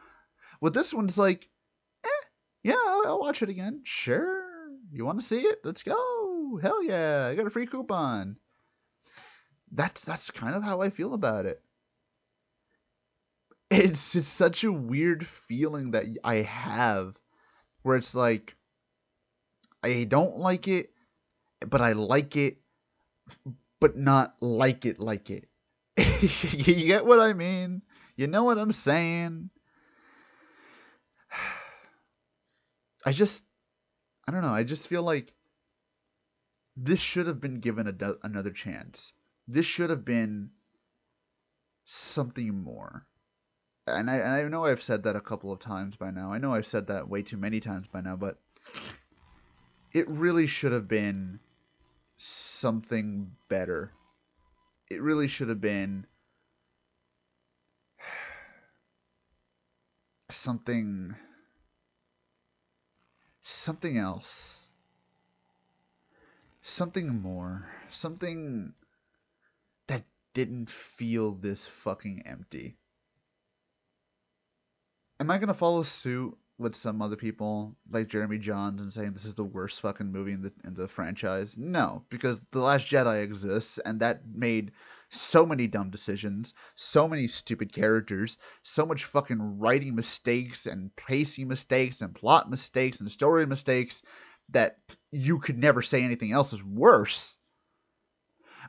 With 0.61 0.75
this 0.75 0.93
one, 0.93 1.07
it's 1.07 1.19
like, 1.19 1.49
eh, 2.05 2.27
yeah, 2.63 2.77
I'll, 2.79 3.03
I'll 3.07 3.21
watch 3.21 3.43
it 3.43 3.49
again. 3.49 3.81
Sure. 3.85 4.43
You 4.93 5.05
want 5.05 5.21
to 5.21 5.27
see 5.27 5.41
it? 5.41 5.61
Let's 5.65 5.83
go. 5.83 6.59
Hell 6.61 6.83
yeah. 6.83 7.29
I 7.31 7.35
got 7.35 7.47
a 7.47 7.51
free 7.51 7.67
coupon. 7.67 8.37
That's 9.73 10.03
that's 10.03 10.33
kind 10.33 10.57
of 10.57 10.65
how 10.65 10.81
I 10.81 10.91
feel 10.91 11.15
about 11.15 11.47
it 11.47 11.63
it's 13.71 14.17
it's 14.17 14.29
such 14.29 14.65
a 14.65 14.73
weird 14.73 15.27
feeling 15.27 15.93
that 15.93 16.05
I 16.25 16.37
have 16.37 17.15
where 17.83 17.97
it's 17.97 18.15
like 18.15 18.57
I 19.83 20.05
don't 20.05 20.39
like 20.39 20.67
it 20.67 20.91
but 21.67 21.81
I 21.81 21.93
like 21.93 22.37
it 22.37 22.59
but 23.81 23.97
not 23.97 24.35
like 24.43 24.85
it 24.85 25.01
like 25.01 25.31
it. 25.31 25.49
you 25.97 26.87
get 26.87 27.07
what 27.07 27.21
I 27.21 27.33
mean? 27.33 27.83
You 28.17 28.27
know 28.27 28.45
what 28.45 28.59
I'm 28.59 28.73
saying? 28.73 29.51
I 33.07 33.13
just 33.13 33.43
I 34.27 34.33
don't 34.33 34.43
know, 34.43 34.49
I 34.49 34.65
just 34.65 34.89
feel 34.89 35.05
like 35.05 35.33
this 36.77 37.01
should 37.01 37.27
have 37.29 37.41
been 37.41 37.61
given 37.61 37.87
a, 37.87 38.15
another 38.25 38.51
chance. 38.51 39.13
This 39.47 39.67
should 39.67 39.91
have 39.91 40.05
been 40.05 40.51
something 41.85 42.63
more 42.63 43.07
and 43.87 44.11
I, 44.11 44.17
and 44.17 44.29
I 44.29 44.43
know 44.45 44.65
I've 44.65 44.83
said 44.83 45.05
that 45.05 45.17
a 45.17 45.21
couple 45.21 45.53
of 45.53 45.61
times 45.61 45.97
by 45.97 46.11
now. 46.11 46.33
I 46.33 46.39
know 46.39 46.55
I've 46.55 46.67
said 46.67 46.87
that 46.89 47.09
way 47.09 47.23
too 47.23 47.37
many 47.37 47.61
times 47.61 47.87
by 47.87 48.01
now, 48.01 48.17
but 48.17 48.39
it 49.93 50.09
really 50.09 50.47
should 50.47 50.73
have 50.73 50.89
been 50.89 51.41
something 52.17 53.33
better. 53.49 53.93
It 54.91 55.03
really 55.03 55.29
should 55.29 55.49
have 55.49 55.61
been 55.61 56.07
something 60.31 61.15
something 63.43 63.99
else. 63.99 64.69
Something 66.63 67.21
more. 67.21 67.69
Something 67.91 68.75
that 69.87 70.05
didn't 70.35 70.71
feel 70.71 71.33
this 71.33 71.67
fucking 71.67 72.23
empty 72.27 72.77
am 75.21 75.31
I 75.31 75.39
gonna 75.39 75.55
follow 75.55 75.83
suit 75.83 76.37
with 76.59 76.75
some 76.75 77.01
other 77.01 77.17
people 77.17 77.77
like 77.91 78.09
Jeremy 78.09 78.39
Jahns 78.39 78.81
and 78.81 78.93
saying 78.93 79.13
this 79.13 79.27
is 79.27 79.35
the 79.35 79.45
worst 79.45 79.81
fucking 79.81 80.11
movie 80.11 80.33
in 80.33 80.43
the 80.43 80.53
in 80.65 80.75
the 80.75 80.89
franchise? 80.89 81.57
No, 81.57 82.05
because 82.09 82.41
The 82.53 82.59
Last 82.59 82.87
Jedi 82.87 83.23
exists 83.23 83.79
and 83.79 84.01
that 84.01 84.23
made 84.27 84.73
so 85.11 85.45
many 85.45 85.67
dumb 85.67 85.91
decisions, 85.91 86.55
so 86.75 87.07
many 87.07 87.27
stupid 87.27 87.73
characters, 87.73 88.39
so 88.63 88.87
much 88.87 89.05
fucking 89.05 89.59
writing 89.59 89.95
mistakes 89.95 90.67
and 90.67 90.95
pacing 90.97 91.49
mistakes 91.49 92.01
and 92.01 92.15
plot 92.15 92.49
mistakes 92.49 93.01
and 93.01 93.11
story 93.11 93.47
mistakes 93.47 94.03
that 94.51 94.79
you 95.11 95.39
could 95.39 95.59
never 95.59 95.83
say 95.83 96.03
anything 96.03 96.33
else 96.33 96.53
is 96.53 96.65
worse. 96.65 97.37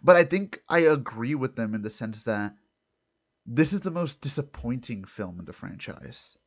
But 0.04 0.16
I 0.16 0.26
think 0.26 0.62
I 0.68 0.80
agree 0.80 1.36
with 1.36 1.56
them 1.56 1.76
in 1.76 1.82
the 1.82 1.90
sense 1.90 2.24
that 2.24 2.56
this 3.46 3.74
is 3.74 3.82
the 3.82 3.92
most 3.92 4.22
disappointing 4.22 5.04
film 5.04 5.40
in 5.40 5.46
the 5.46 5.54
franchise 5.54 6.38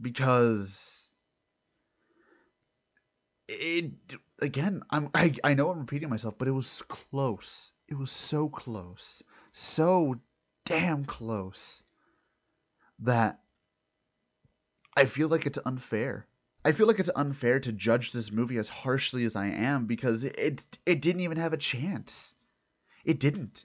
because 0.00 1.08
it 3.48 3.92
again 4.40 4.82
I'm 4.90 5.10
I, 5.14 5.34
I 5.44 5.54
know 5.54 5.70
I'm 5.70 5.80
repeating 5.80 6.08
myself 6.08 6.34
but 6.38 6.48
it 6.48 6.52
was 6.52 6.82
close. 6.88 7.72
It 7.88 7.98
was 7.98 8.10
so 8.10 8.48
close. 8.48 9.22
So 9.52 10.20
damn 10.64 11.04
close 11.04 11.82
that 13.00 13.40
I 14.96 15.06
feel 15.06 15.28
like 15.28 15.46
it's 15.46 15.58
unfair. 15.64 16.26
I 16.64 16.72
feel 16.72 16.86
like 16.86 17.00
it's 17.00 17.10
unfair 17.14 17.58
to 17.60 17.72
judge 17.72 18.12
this 18.12 18.30
movie 18.30 18.58
as 18.58 18.68
harshly 18.68 19.24
as 19.24 19.34
I 19.34 19.46
am 19.46 19.86
because 19.86 20.24
it 20.24 20.38
it, 20.38 20.78
it 20.86 21.02
didn't 21.02 21.22
even 21.22 21.38
have 21.38 21.52
a 21.52 21.58
chance. 21.58 22.34
It 23.04 23.18
didn't. 23.18 23.64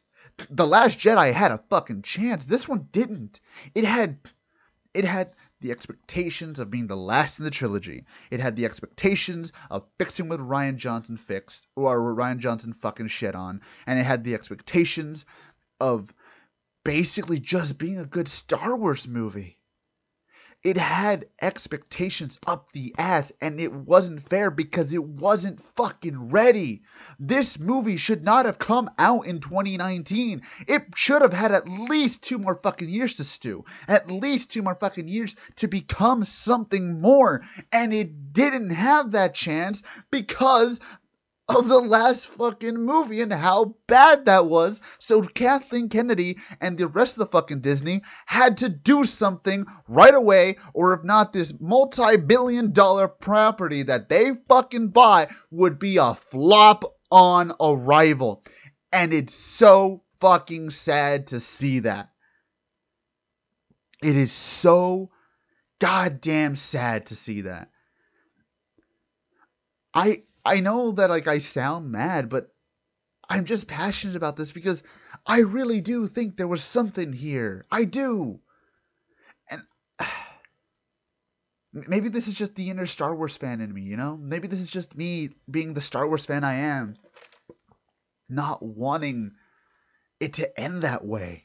The 0.50 0.68
last 0.68 1.00
jedi 1.00 1.32
had 1.34 1.52
a 1.52 1.64
fucking 1.70 2.02
chance. 2.02 2.46
This 2.46 2.68
one 2.68 2.90
didn't. 2.92 3.40
It 3.76 3.86
had 3.86 4.20
it 4.94 5.06
had 5.06 5.34
the 5.60 5.72
expectations 5.72 6.60
of 6.60 6.70
being 6.70 6.88
the 6.88 6.96
last 6.96 7.40
in 7.40 7.46
the 7.46 7.52
trilogy. 7.52 8.06
It 8.30 8.40
had 8.40 8.56
the 8.56 8.66
expectations 8.66 9.52
of 9.70 9.88
fixing 9.98 10.30
what 10.30 10.40
Rian 10.40 10.78
Johnson 10.78 11.18
fixed, 11.18 11.68
or 11.76 12.00
Rian 12.16 12.40
Johnson 12.40 12.74
fucking 12.74 13.08
shit 13.08 13.36
on, 13.36 13.62
and 13.86 14.00
it 14.00 14.06
had 14.06 14.24
the 14.24 14.36
expectations 14.36 15.26
of 15.80 16.14
basically 16.84 17.40
just 17.40 17.78
being 17.78 17.98
a 18.00 18.06
good 18.06 18.28
Star 18.28 18.76
Wars 18.76 19.08
movie. 19.08 19.57
It 20.64 20.78
had 20.78 21.28
expectations 21.42 22.40
up 22.46 22.72
the 22.72 22.94
ass, 22.98 23.32
and 23.40 23.60
it 23.60 23.72
wasn't 23.72 24.28
fair 24.28 24.50
because 24.50 24.92
it 24.92 25.04
wasn't 25.04 25.62
fucking 25.76 26.30
ready. 26.30 26.82
This 27.20 27.60
movie 27.60 27.98
should 27.98 28.24
not 28.24 28.46
have 28.46 28.58
come 28.58 28.90
out 28.98 29.28
in 29.28 29.40
2019. 29.40 30.42
It 30.68 30.84
should 30.96 31.22
have 31.22 31.34
had 31.34 31.52
at 31.52 31.70
least 31.70 32.24
two 32.24 32.40
more 32.40 32.60
fucking 32.62 32.90
years 32.90 33.16
to 33.16 33.24
stew, 33.24 33.66
at 33.88 34.10
least 34.10 34.50
two 34.50 34.64
more 34.64 34.76
fucking 34.76 35.08
years 35.08 35.36
to 35.58 35.68
become 35.68 36.24
something 36.24 37.02
more. 37.02 37.44
And 37.72 37.94
it 37.94 38.34
didn't 38.34 38.72
have 38.72 39.12
that 39.12 39.36
chance 39.36 39.84
because 40.12 40.80
of 41.50 41.70
the 41.70 41.80
last 41.80 42.28
fucking 42.28 42.76
movie 42.76 43.22
and 43.22 43.32
how 43.32 43.76
bad 43.88 44.26
that 44.26 44.48
was. 44.48 44.82
So 45.00 45.22
Kathleen 45.22 45.90
Kennedy 45.90 46.38
and 46.60 46.78
the 46.78 46.88
rest 46.88 47.14
of 47.14 47.20
the 47.20 47.28
fucking 47.28 47.62
Disney 47.62 48.02
had 48.26 48.58
to 48.58 48.70
do 48.70 49.06
something 49.06 49.66
right 49.88 50.14
away, 50.14 50.58
or 50.74 50.94
if 50.94 51.04
not, 51.04 51.32
this 51.32 51.54
multi 51.60 52.18
billion 52.18 52.74
dollar 52.74 53.08
property 53.08 53.84
that 53.84 54.10
they 54.10 54.32
fucking 54.50 54.90
buy 54.90 55.28
would 55.52 55.80
be 55.80 55.98
a 55.98 56.16
flop 56.16 56.84
on 57.12 57.54
arrival. 57.62 58.44
And 58.92 59.14
it's 59.14 59.36
so 59.36 60.04
fucking 60.20 60.72
sad 60.72 61.28
to 61.28 61.40
see 61.40 61.80
that. 61.80 62.10
It 64.04 64.16
is 64.16 64.32
so 64.32 65.12
goddamn 65.80 66.56
sad 66.56 67.08
to 67.08 67.16
see 67.16 67.42
that. 67.42 67.70
I 69.94 70.24
I 70.48 70.62
know 70.62 70.94
that 70.94 71.10
like 71.10 71.28
I 71.28 71.40
sound 71.40 71.92
mad, 71.92 72.30
but 72.30 72.48
I'm 73.30 73.44
just 73.44 73.68
passionate 73.68 74.16
about 74.16 74.38
this 74.38 74.54
because 74.54 74.82
I 75.26 75.40
really 75.40 75.82
do 75.82 76.08
think 76.08 76.38
there 76.38 76.48
was 76.48 76.64
something 76.64 77.12
here. 77.12 77.66
I 77.70 77.84
do. 77.84 78.40
And 79.52 79.62
maybe 81.74 82.08
this 82.08 82.30
is 82.30 82.36
just 82.36 82.56
the 82.56 82.70
inner 82.70 82.86
Star 82.86 83.14
Wars 83.14 83.36
fan 83.36 83.60
in 83.60 83.74
me, 83.74 83.82
you 83.82 83.98
know? 83.98 84.16
Maybe 84.16 84.48
this 84.48 84.62
is 84.62 84.70
just 84.70 84.96
me 84.96 85.32
being 85.52 85.74
the 85.74 85.82
Star 85.82 86.08
Wars 86.08 86.26
fan 86.26 86.46
I 86.46 86.54
am. 86.54 86.96
Not 88.30 88.64
wanting 88.64 89.32
it 90.22 90.36
to 90.36 90.58
end 90.58 90.84
that 90.84 91.06
way. 91.06 91.44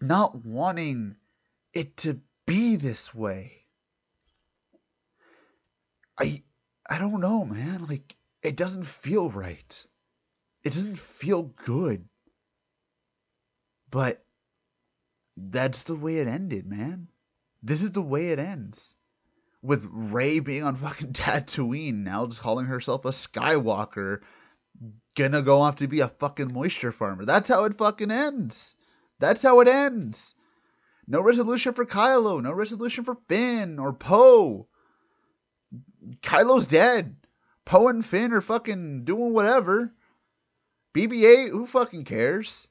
Not 0.00 0.42
wanting 0.42 1.16
it 1.74 1.98
to 1.98 2.18
be 2.46 2.76
this 2.76 3.14
way. 3.14 3.66
I 6.18 6.42
I 6.88 6.98
don't 6.98 7.20
know, 7.20 7.44
man. 7.44 7.86
Like 7.86 8.16
it 8.42 8.56
doesn't 8.56 8.84
feel 8.84 9.30
right. 9.30 9.86
It 10.62 10.72
doesn't 10.72 10.98
feel 10.98 11.42
good. 11.42 12.08
But 13.90 14.20
that's 15.36 15.84
the 15.84 15.94
way 15.94 16.18
it 16.18 16.28
ended, 16.28 16.66
man. 16.66 17.08
This 17.62 17.82
is 17.82 17.92
the 17.92 18.02
way 18.02 18.30
it 18.30 18.38
ends. 18.38 18.94
With 19.62 19.88
Rey 19.90 20.38
being 20.40 20.62
on 20.62 20.76
fucking 20.76 21.12
Tatooine 21.12 22.04
now, 22.04 22.26
just 22.26 22.40
calling 22.40 22.66
herself 22.66 23.04
a 23.04 23.08
Skywalker, 23.08 24.20
gonna 25.16 25.42
go 25.42 25.62
off 25.62 25.76
to 25.76 25.88
be 25.88 26.00
a 26.00 26.08
fucking 26.08 26.52
moisture 26.52 26.92
farmer. 26.92 27.24
That's 27.24 27.48
how 27.48 27.64
it 27.64 27.78
fucking 27.78 28.10
ends. 28.10 28.74
That's 29.18 29.42
how 29.42 29.60
it 29.60 29.68
ends. 29.68 30.34
No 31.08 31.20
resolution 31.20 31.72
for 31.74 31.86
Kylo, 31.86 32.42
no 32.42 32.52
resolution 32.52 33.04
for 33.04 33.16
Finn 33.28 33.78
or 33.78 33.92
Poe. 33.92 34.68
Kylo's 36.22 36.66
dead. 36.66 37.16
Poe 37.64 37.88
and 37.88 38.04
Finn 38.04 38.32
are 38.32 38.40
fucking 38.40 39.04
doing 39.04 39.32
whatever. 39.32 39.92
BB 40.94 41.24
8, 41.24 41.50
who 41.50 41.66
fucking 41.66 42.04
cares? 42.04 42.68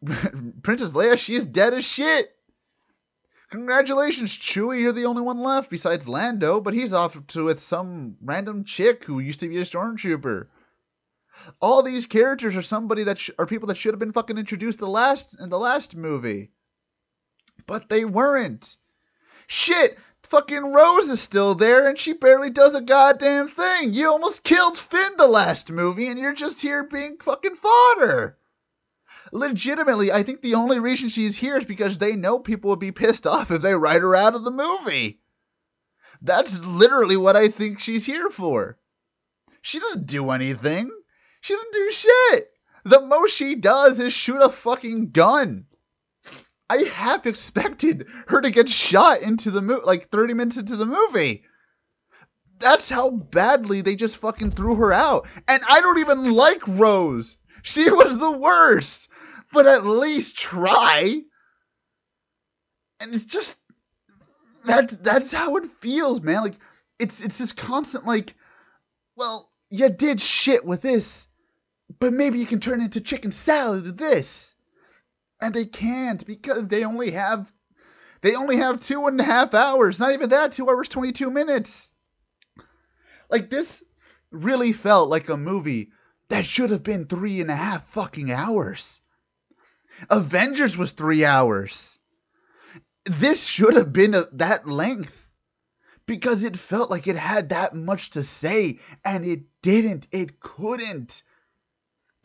Princess 0.62 0.90
Leia, 0.90 1.18
she's 1.18 1.44
dead 1.44 1.74
as 1.74 1.84
shit. 1.84 2.34
Congratulations, 3.50 4.36
Chewie, 4.36 4.80
you're 4.80 4.92
the 4.92 5.04
only 5.04 5.20
one 5.20 5.38
left 5.38 5.68
besides 5.68 6.08
Lando, 6.08 6.60
but 6.60 6.72
he's 6.72 6.94
off 6.94 7.18
to 7.28 7.44
with 7.44 7.60
some 7.60 8.16
random 8.22 8.64
chick 8.64 9.04
who 9.04 9.18
used 9.18 9.40
to 9.40 9.48
be 9.48 9.58
a 9.58 9.62
stormtrooper. 9.62 10.46
All 11.60 11.82
these 11.82 12.06
characters 12.06 12.56
are 12.56 12.62
somebody 12.62 13.04
that 13.04 13.18
sh- 13.18 13.30
are 13.38 13.46
people 13.46 13.68
that 13.68 13.76
should 13.76 13.92
have 13.92 13.98
been 13.98 14.12
fucking 14.12 14.38
introduced 14.38 14.78
the 14.78 14.88
last 14.88 15.38
in 15.38 15.50
the 15.50 15.58
last 15.58 15.94
movie, 15.94 16.50
but 17.66 17.90
they 17.90 18.06
weren't. 18.06 18.76
Shit, 19.48 19.98
fucking 20.32 20.72
Rose 20.72 21.10
is 21.10 21.20
still 21.20 21.54
there 21.54 21.86
and 21.86 21.98
she 21.98 22.14
barely 22.14 22.48
does 22.48 22.74
a 22.74 22.80
goddamn 22.80 23.48
thing. 23.48 23.92
You 23.92 24.10
almost 24.10 24.42
killed 24.42 24.78
Finn 24.78 25.12
the 25.18 25.26
last 25.26 25.70
movie 25.70 26.08
and 26.08 26.18
you're 26.18 26.32
just 26.32 26.62
here 26.62 26.84
being 26.84 27.18
fucking 27.18 27.54
fodder. 27.54 28.38
Legitimately, 29.30 30.10
I 30.10 30.22
think 30.22 30.40
the 30.40 30.54
only 30.54 30.78
reason 30.78 31.10
she's 31.10 31.36
here 31.36 31.58
is 31.58 31.66
because 31.66 31.98
they 31.98 32.16
know 32.16 32.38
people 32.38 32.70
would 32.70 32.78
be 32.78 32.92
pissed 32.92 33.26
off 33.26 33.50
if 33.50 33.60
they 33.60 33.74
write 33.74 34.00
her 34.00 34.16
out 34.16 34.34
of 34.34 34.44
the 34.44 34.50
movie. 34.50 35.20
That's 36.22 36.56
literally 36.60 37.18
what 37.18 37.36
I 37.36 37.48
think 37.48 37.78
she's 37.78 38.06
here 38.06 38.30
for. 38.30 38.78
She 39.60 39.80
doesn't 39.80 40.06
do 40.06 40.30
anything. 40.30 40.90
She 41.42 41.52
doesn't 41.52 41.74
do 41.74 41.90
shit. 41.90 42.50
The 42.84 43.02
most 43.02 43.34
she 43.34 43.54
does 43.54 44.00
is 44.00 44.14
shoot 44.14 44.40
a 44.40 44.48
fucking 44.48 45.10
gun. 45.10 45.66
I 46.72 46.84
half 46.84 47.26
expected 47.26 48.06
her 48.28 48.40
to 48.40 48.50
get 48.50 48.66
shot 48.66 49.20
into 49.20 49.50
the 49.50 49.60
movie, 49.60 49.84
like 49.84 50.08
30 50.08 50.32
minutes 50.32 50.56
into 50.56 50.76
the 50.76 50.86
movie. 50.86 51.42
That's 52.60 52.88
how 52.88 53.10
badly 53.10 53.82
they 53.82 53.94
just 53.94 54.16
fucking 54.16 54.52
threw 54.52 54.76
her 54.76 54.90
out. 54.90 55.28
And 55.46 55.62
I 55.68 55.82
don't 55.82 55.98
even 55.98 56.32
like 56.32 56.66
Rose. 56.66 57.36
She 57.60 57.90
was 57.90 58.16
the 58.16 58.30
worst. 58.30 59.08
But 59.52 59.66
at 59.66 59.84
least 59.84 60.38
try. 60.38 61.20
And 63.00 63.14
it's 63.14 63.26
just 63.26 63.54
that 64.64 65.04
that's 65.04 65.34
how 65.34 65.56
it 65.56 65.66
feels, 65.80 66.22
man. 66.22 66.40
Like 66.40 66.58
it's 66.98 67.20
it's 67.20 67.36
this 67.36 67.52
constant 67.52 68.06
like, 68.06 68.34
well, 69.14 69.50
you 69.68 69.90
did 69.90 70.22
shit 70.22 70.64
with 70.64 70.80
this, 70.80 71.26
but 71.98 72.14
maybe 72.14 72.38
you 72.38 72.46
can 72.46 72.60
turn 72.60 72.80
it 72.80 72.84
into 72.84 73.02
chicken 73.02 73.30
salad 73.30 73.84
with 73.84 73.98
this 73.98 74.51
and 75.42 75.52
they 75.52 75.64
can't 75.64 76.24
because 76.24 76.68
they 76.68 76.84
only 76.84 77.10
have 77.10 77.52
they 78.22 78.36
only 78.36 78.56
have 78.58 78.80
two 78.80 79.08
and 79.08 79.20
a 79.20 79.24
half 79.24 79.52
hours. 79.52 79.98
Not 79.98 80.12
even 80.12 80.30
that, 80.30 80.52
two 80.52 80.70
hours 80.70 80.88
twenty 80.88 81.12
two 81.12 81.30
minutes. 81.30 81.90
Like 83.28 83.50
this 83.50 83.82
really 84.30 84.72
felt 84.72 85.10
like 85.10 85.28
a 85.28 85.36
movie 85.36 85.90
that 86.28 86.46
should 86.46 86.70
have 86.70 86.84
been 86.84 87.06
three 87.06 87.40
and 87.40 87.50
a 87.50 87.56
half 87.56 87.88
fucking 87.88 88.30
hours. 88.30 89.00
Avengers 90.08 90.76
was 90.76 90.92
three 90.92 91.24
hours. 91.24 91.98
This 93.04 93.44
should 93.44 93.74
have 93.74 93.92
been 93.92 94.14
a, 94.14 94.26
that 94.34 94.68
length 94.68 95.28
because 96.06 96.44
it 96.44 96.56
felt 96.56 96.90
like 96.90 97.08
it 97.08 97.16
had 97.16 97.48
that 97.48 97.74
much 97.74 98.10
to 98.10 98.22
say 98.22 98.78
and 99.04 99.26
it 99.26 99.42
didn't. 99.60 100.06
It 100.12 100.38
couldn't. 100.38 101.22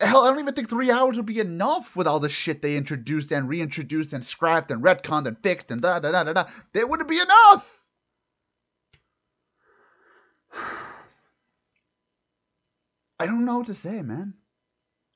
Hell, 0.00 0.22
I 0.24 0.28
don't 0.28 0.38
even 0.38 0.54
think 0.54 0.70
three 0.70 0.92
hours 0.92 1.16
would 1.16 1.26
be 1.26 1.40
enough 1.40 1.96
with 1.96 2.06
all 2.06 2.20
the 2.20 2.28
shit 2.28 2.62
they 2.62 2.76
introduced 2.76 3.32
and 3.32 3.48
reintroduced 3.48 4.12
and 4.12 4.24
scrapped 4.24 4.70
and 4.70 4.80
retconned 4.82 5.26
and 5.26 5.36
fixed 5.42 5.72
and 5.72 5.82
da 5.82 5.98
da 5.98 6.12
da 6.12 6.22
da 6.22 6.32
da. 6.34 6.44
It 6.72 6.88
wouldn't 6.88 7.08
be 7.08 7.18
enough. 7.18 7.82
I 13.20 13.26
don't 13.26 13.44
know 13.44 13.58
what 13.58 13.66
to 13.66 13.74
say, 13.74 14.00
man. 14.02 14.34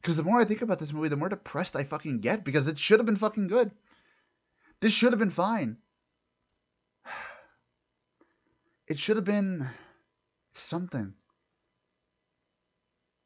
Because 0.01 0.17
the 0.17 0.25
more 0.25 0.41
I 0.41 0.45
think 0.45 0.63
about 0.63 0.81
this 0.81 0.93
movie, 0.93 1.09
the 1.09 1.17
more 1.17 1.29
depressed 1.29 1.77
I 1.77 1.85
fucking 1.85 2.19
get 2.19 2.45
because 2.45 2.67
it 2.67 2.77
should 2.77 2.99
have 2.99 3.07
been 3.07 3.15
fucking 3.15 3.47
good. 3.47 3.71
This 4.81 4.93
should 4.93 5.13
have 5.13 5.21
been 5.21 5.31
fine. 5.31 5.77
It 8.89 8.99
should 8.99 9.17
have 9.17 9.25
been 9.25 9.71
something 10.55 11.15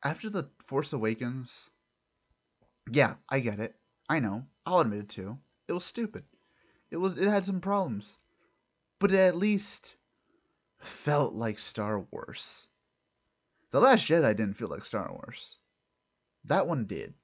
after 0.07 0.31
the 0.31 0.49
Force 0.67 0.93
Awakens, 0.93 1.69
yeah, 2.89 3.15
I 3.29 3.41
get 3.41 3.59
it. 3.59 3.75
I 4.09 4.21
know. 4.21 4.47
I'll 4.65 4.79
admit 4.79 5.01
it 5.01 5.09
too. 5.09 5.37
It 5.67 5.73
was 5.73 5.85
stupid. 5.85 6.23
It 6.93 6.97
was 6.97 7.19
it 7.19 7.27
had 7.27 7.45
some 7.45 7.61
problems. 7.61 8.17
But 9.01 9.11
it 9.11 9.19
at 9.19 9.37
least 9.37 9.97
felt 10.79 11.35
like 11.35 11.59
Star 11.59 11.99
Wars. 11.99 12.69
The 13.73 13.81
Last 13.81 14.07
Jedi 14.07 14.37
didn't 14.37 14.55
feel 14.55 14.69
like 14.69 14.85
Star 14.85 15.11
Wars. 15.11 15.59
That 16.45 16.69
one 16.69 16.87
did. 16.87 17.15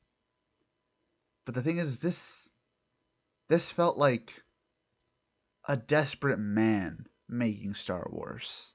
But 1.44 1.54
the 1.54 1.62
thing 1.62 1.78
is 1.78 1.98
this 1.98 2.50
this 3.48 3.70
felt 3.70 3.96
like 3.96 4.42
a 5.68 5.76
desperate 5.76 6.40
man 6.40 7.06
making 7.28 7.74
Star 7.76 8.08
Wars. 8.10 8.74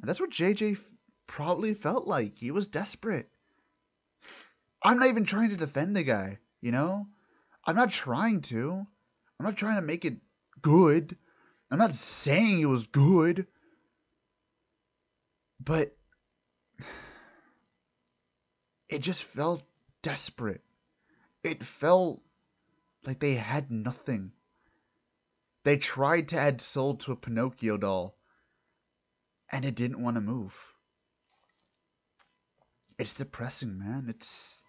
And 0.00 0.08
that's 0.08 0.20
what 0.20 0.30
JJ 0.30 0.78
probably 1.26 1.72
felt 1.72 2.06
like. 2.06 2.36
He 2.36 2.50
was 2.50 2.66
desperate. 2.66 3.30
I'm 4.82 4.98
not 4.98 5.08
even 5.08 5.24
trying 5.24 5.50
to 5.50 5.56
defend 5.56 5.96
the 5.96 6.04
guy, 6.04 6.38
you 6.60 6.70
know? 6.70 7.06
I'm 7.64 7.76
not 7.76 7.90
trying 7.90 8.42
to. 8.42 8.86
I'm 9.38 9.46
not 9.46 9.56
trying 9.56 9.76
to 9.76 9.82
make 9.82 10.04
it 10.04 10.18
good. 10.62 11.16
I'm 11.70 11.78
not 11.78 11.94
saying 11.94 12.60
it 12.60 12.66
was 12.66 12.86
good. 12.86 13.46
But 15.60 15.96
it 18.88 19.00
just 19.00 19.24
felt 19.24 19.62
desperate. 20.02 20.62
It 21.42 21.64
felt 21.64 22.22
like 23.04 23.20
they 23.20 23.34
had 23.34 23.70
nothing. 23.70 24.32
They 25.64 25.76
tried 25.76 26.28
to 26.28 26.38
add 26.38 26.60
soul 26.60 26.96
to 26.98 27.12
a 27.12 27.16
Pinocchio 27.16 27.76
doll, 27.76 28.16
and 29.50 29.64
it 29.64 29.74
didn't 29.74 30.02
want 30.02 30.14
to 30.14 30.20
move. 30.20 30.56
It's 32.98 33.12
depressing, 33.12 33.78
man. 33.78 34.06
It's 34.08 34.62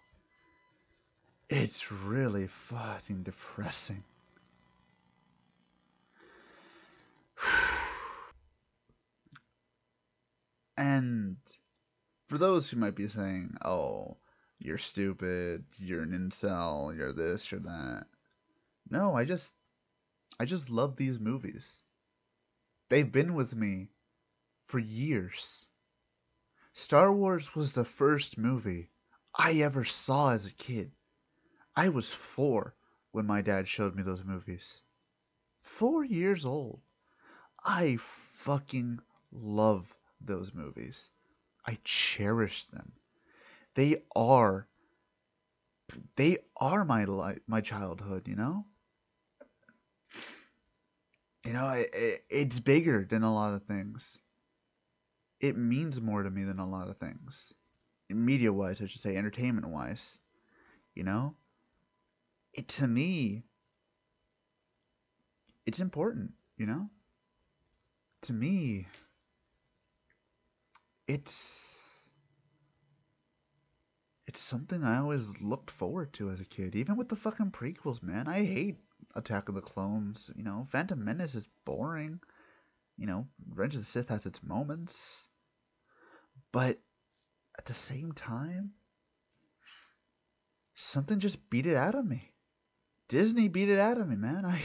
it's 1.50 1.90
really 1.90 2.46
fucking 2.46 3.24
depressing. 3.24 4.04
and 10.76 11.36
for 12.28 12.38
those 12.38 12.70
who 12.70 12.76
might 12.76 12.94
be 12.94 13.08
saying, 13.08 13.56
oh, 13.64 14.16
you're 14.60 14.78
stupid, 14.78 15.64
you're 15.78 16.02
an 16.02 16.12
incel, 16.12 16.96
you're 16.96 17.12
this, 17.12 17.50
you're 17.50 17.60
that. 17.62 18.06
No, 18.88 19.16
I 19.16 19.24
just 19.24 19.52
I 20.38 20.44
just 20.44 20.70
love 20.70 20.94
these 20.94 21.18
movies. 21.18 21.82
They've 22.90 23.10
been 23.10 23.34
with 23.34 23.56
me 23.56 23.88
for 24.66 24.78
years. 24.78 25.66
Star 26.74 27.12
Wars 27.12 27.56
was 27.56 27.72
the 27.72 27.84
first 27.84 28.38
movie 28.38 28.88
I 29.34 29.54
ever 29.54 29.84
saw 29.84 30.30
as 30.32 30.46
a 30.46 30.52
kid. 30.52 30.92
I 31.76 31.88
was 31.88 32.10
four 32.10 32.74
when 33.12 33.26
my 33.26 33.42
dad 33.42 33.68
showed 33.68 33.94
me 33.94 34.02
those 34.02 34.24
movies. 34.24 34.82
Four 35.62 36.04
years 36.04 36.44
old. 36.44 36.80
I 37.64 37.98
fucking 38.32 39.00
love 39.32 39.94
those 40.20 40.52
movies. 40.54 41.10
I 41.66 41.78
cherish 41.84 42.66
them. 42.66 42.92
They 43.74 44.02
are 44.14 44.68
they 46.16 46.38
are 46.56 46.84
my 46.84 47.04
life, 47.04 47.40
my 47.46 47.60
childhood, 47.60 48.28
you 48.28 48.36
know? 48.36 48.64
You 51.44 51.52
know, 51.52 51.70
it, 51.70 51.90
it, 51.94 52.24
it's 52.28 52.60
bigger 52.60 53.04
than 53.08 53.22
a 53.22 53.32
lot 53.32 53.54
of 53.54 53.64
things. 53.64 54.18
It 55.40 55.56
means 55.56 56.00
more 56.00 56.22
to 56.22 56.30
me 56.30 56.44
than 56.44 56.58
a 56.58 56.68
lot 56.68 56.88
of 56.88 56.98
things. 56.98 57.52
Media 58.08 58.52
wise, 58.52 58.82
I 58.82 58.86
should 58.86 59.00
say, 59.00 59.16
entertainment 59.16 59.68
wise. 59.68 60.18
You 60.94 61.04
know? 61.04 61.34
It 62.60 62.68
to 62.68 62.86
me 62.86 63.42
it's 65.66 65.80
important, 65.80 66.32
you 66.56 66.66
know? 66.66 66.90
To 68.22 68.32
me, 68.32 68.86
it's 71.06 71.66
it's 74.26 74.40
something 74.40 74.84
I 74.84 74.98
always 74.98 75.26
looked 75.40 75.70
forward 75.70 76.12
to 76.14 76.30
as 76.30 76.40
a 76.40 76.44
kid, 76.44 76.74
even 76.74 76.96
with 76.96 77.08
the 77.08 77.16
fucking 77.16 77.52
prequels, 77.52 78.02
man. 78.02 78.28
I 78.28 78.44
hate 78.44 78.78
Attack 79.14 79.48
of 79.48 79.54
the 79.54 79.60
Clones, 79.60 80.30
you 80.36 80.42
know. 80.42 80.66
Phantom 80.70 81.04
Menace 81.04 81.34
is 81.34 81.48
boring. 81.64 82.20
You 82.98 83.06
know, 83.06 83.26
Revenge 83.48 83.74
of 83.74 83.80
the 83.80 83.86
Sith 83.86 84.08
has 84.08 84.26
its 84.26 84.42
moments. 84.42 85.28
But 86.52 86.78
at 87.56 87.64
the 87.64 87.74
same 87.74 88.12
time, 88.12 88.72
something 90.74 91.20
just 91.20 91.48
beat 91.48 91.66
it 91.66 91.76
out 91.76 91.94
of 91.94 92.04
me. 92.04 92.32
Disney 93.10 93.48
beat 93.48 93.68
it 93.68 93.78
out 93.80 93.98
of 93.98 94.08
me, 94.08 94.14
man. 94.14 94.46
I 94.46 94.62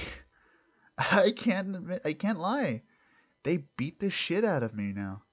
I 0.97 1.31
can't 1.31 1.75
admit, 1.75 2.03
I 2.05 2.13
can't 2.13 2.39
lie. 2.39 2.83
They 3.43 3.65
beat 3.75 3.99
the 3.99 4.11
shit 4.11 4.45
out 4.45 4.61
of 4.63 4.73
me 4.73 4.93
now. 4.93 5.23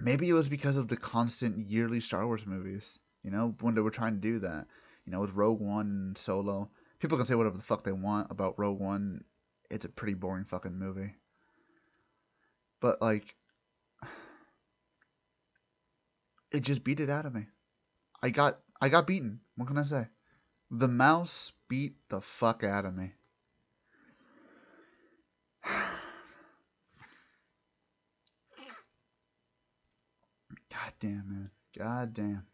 Maybe 0.00 0.28
it 0.28 0.32
was 0.32 0.48
because 0.48 0.76
of 0.76 0.88
the 0.88 0.96
constant 0.96 1.70
yearly 1.70 2.00
Star 2.00 2.26
Wars 2.26 2.46
movies. 2.46 2.98
You 3.22 3.30
know, 3.30 3.54
when 3.60 3.74
they 3.74 3.82
were 3.82 3.90
trying 3.90 4.14
to 4.14 4.20
do 4.20 4.38
that. 4.40 4.66
You 5.04 5.12
know, 5.12 5.20
with 5.20 5.34
Rogue 5.34 5.60
One 5.60 5.86
and 5.86 6.18
Solo. 6.18 6.70
People 6.98 7.18
can 7.18 7.26
say 7.26 7.34
whatever 7.34 7.58
the 7.58 7.62
fuck 7.62 7.84
they 7.84 7.92
want 7.92 8.30
about 8.30 8.58
Rogue 8.58 8.80
One. 8.80 9.22
It's 9.70 9.84
a 9.84 9.90
pretty 9.90 10.14
boring 10.14 10.44
fucking 10.44 10.78
movie. 10.78 11.14
But 12.80 13.02
like 13.02 13.36
it 16.52 16.60
just 16.60 16.84
beat 16.84 17.00
it 17.00 17.10
out 17.10 17.26
of 17.26 17.34
me. 17.34 17.46
I 18.22 18.30
got 18.30 18.60
I 18.80 18.88
got 18.88 19.06
beaten. 19.06 19.40
What 19.56 19.68
can 19.68 19.76
I 19.76 19.82
say? 19.82 20.08
The 20.70 20.88
mouse 20.88 21.52
beat 21.68 21.96
the 22.10 22.20
fuck 22.20 22.62
out 22.62 22.84
of 22.84 22.94
me. 22.94 23.12
God 25.64 25.72
damn, 31.00 31.28
man. 31.28 31.50
God 31.76 32.12
damn. 32.12 32.46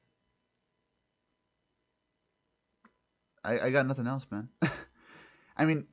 I, 3.42 3.60
I 3.60 3.70
got 3.70 3.86
nothing 3.86 4.06
else, 4.06 4.26
man. 4.30 4.48
I 5.56 5.64
mean, 5.64 5.86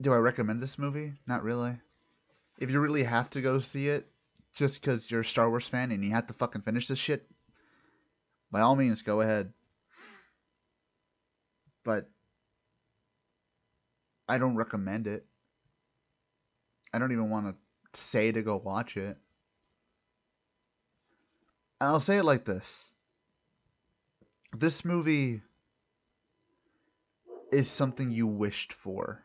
do 0.00 0.12
I 0.12 0.16
recommend 0.16 0.62
this 0.62 0.78
movie? 0.78 1.12
Not 1.26 1.42
really. 1.42 1.76
If 2.58 2.70
you 2.70 2.80
really 2.80 3.02
have 3.02 3.30
to 3.30 3.40
go 3.40 3.58
see 3.58 3.88
it, 3.88 4.06
just 4.54 4.80
because 4.80 5.10
you're 5.10 5.22
a 5.22 5.24
Star 5.24 5.48
Wars 5.48 5.68
fan 5.68 5.90
and 5.90 6.04
you 6.04 6.10
have 6.10 6.26
to 6.26 6.34
fucking 6.34 6.62
finish 6.62 6.88
this 6.88 6.98
shit, 6.98 7.26
by 8.50 8.60
all 8.60 8.76
means, 8.76 9.02
go 9.02 9.20
ahead. 9.20 9.52
But 11.84 12.08
I 14.28 14.38
don't 14.38 14.56
recommend 14.56 15.06
it. 15.06 15.26
I 16.92 16.98
don't 16.98 17.12
even 17.12 17.30
want 17.30 17.46
to 17.46 18.00
say 18.00 18.32
to 18.32 18.42
go 18.42 18.56
watch 18.56 18.96
it. 18.96 19.16
I'll 21.80 22.00
say 22.00 22.18
it 22.18 22.24
like 22.24 22.44
this. 22.44 22.92
This 24.56 24.84
movie 24.84 25.40
is 27.50 27.68
something 27.68 28.10
you 28.10 28.26
wished 28.26 28.72
for. 28.72 29.24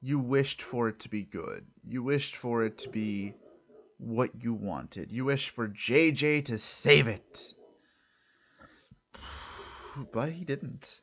You 0.00 0.18
wished 0.18 0.62
for 0.62 0.88
it 0.88 1.00
to 1.00 1.08
be 1.08 1.22
good. 1.22 1.66
You 1.86 2.02
wished 2.02 2.36
for 2.36 2.64
it 2.64 2.78
to 2.78 2.88
be 2.88 3.34
what 3.98 4.30
you 4.42 4.54
wanted. 4.54 5.12
You 5.12 5.26
wished 5.26 5.50
for 5.50 5.68
JJ 5.68 6.46
to 6.46 6.58
save 6.58 7.06
it. 7.06 7.54
But 10.12 10.32
he 10.32 10.44
didn't. 10.44 11.00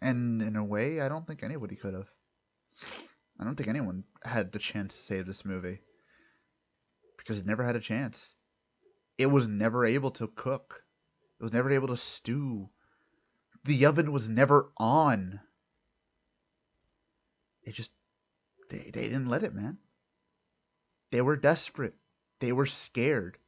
And 0.00 0.42
in 0.42 0.56
a 0.56 0.64
way, 0.64 1.00
I 1.00 1.08
don't 1.08 1.26
think 1.26 1.42
anybody 1.42 1.76
could 1.76 1.94
have. 1.94 2.08
I 3.40 3.44
don't 3.44 3.56
think 3.56 3.68
anyone 3.68 4.04
had 4.24 4.52
the 4.52 4.58
chance 4.58 4.96
to 4.96 5.02
save 5.02 5.26
this 5.26 5.44
movie. 5.44 5.80
Because 7.16 7.38
it 7.38 7.46
never 7.46 7.64
had 7.64 7.76
a 7.76 7.80
chance. 7.80 8.34
It 9.16 9.26
was 9.26 9.48
never 9.48 9.84
able 9.84 10.12
to 10.12 10.28
cook. 10.28 10.84
It 11.40 11.42
was 11.42 11.52
never 11.52 11.70
able 11.70 11.88
to 11.88 11.96
stew. 11.96 12.70
The 13.64 13.86
oven 13.86 14.12
was 14.12 14.28
never 14.28 14.70
on. 14.76 15.40
It 17.64 17.72
just 17.72 17.90
they, 18.70 18.90
they 18.92 19.02
didn't 19.02 19.28
let 19.28 19.42
it, 19.42 19.54
man. 19.54 19.78
They 21.10 21.20
were 21.20 21.36
desperate. 21.36 21.94
They 22.40 22.52
were 22.52 22.66
scared. 22.66 23.38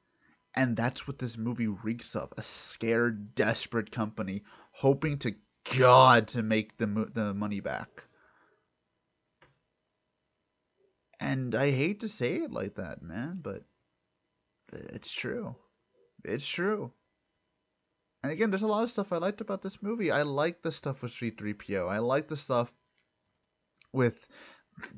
And 0.54 0.76
that's 0.76 1.06
what 1.06 1.18
this 1.18 1.36
movie 1.36 1.68
reeks 1.68 2.16
of 2.16 2.32
a 2.36 2.42
scared, 2.42 3.34
desperate 3.34 3.92
company 3.92 4.42
hoping 4.72 5.18
to 5.18 5.34
God 5.76 6.28
to 6.28 6.42
make 6.42 6.76
the, 6.76 6.86
the 7.12 7.34
money 7.34 7.60
back. 7.60 8.04
And 11.20 11.54
I 11.54 11.70
hate 11.70 12.00
to 12.00 12.08
say 12.08 12.36
it 12.36 12.50
like 12.50 12.76
that, 12.76 13.02
man, 13.02 13.40
but 13.42 13.62
it's 14.72 15.10
true. 15.10 15.54
It's 16.24 16.46
true. 16.46 16.92
And 18.22 18.32
again, 18.32 18.50
there's 18.50 18.62
a 18.62 18.66
lot 18.66 18.84
of 18.84 18.90
stuff 18.90 19.12
I 19.12 19.18
liked 19.18 19.40
about 19.40 19.62
this 19.62 19.82
movie. 19.82 20.10
I 20.10 20.22
like 20.22 20.62
the 20.62 20.72
stuff 20.72 21.02
with 21.02 21.12
C3PO. 21.12 21.88
I 21.88 21.98
like 21.98 22.28
the 22.28 22.36
stuff 22.36 22.72
with 23.92 24.26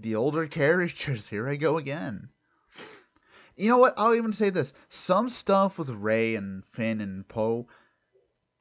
the 0.01 0.17
older 0.17 0.47
characters. 0.49 1.27
Here 1.27 1.49
I 1.49 1.57
go 1.57 1.79
again. 1.79 2.29
You 3.57 3.69
know 3.69 3.79
what? 3.79 3.95
I'll 3.97 4.15
even 4.15 4.33
say 4.33 4.51
this. 4.51 4.73
Some 4.89 5.29
stuff 5.29 5.79
with 5.79 5.91
Rey 5.91 6.37
and 6.37 6.65
Finn 6.73 7.01
and 7.01 7.27
Poe, 7.29 7.69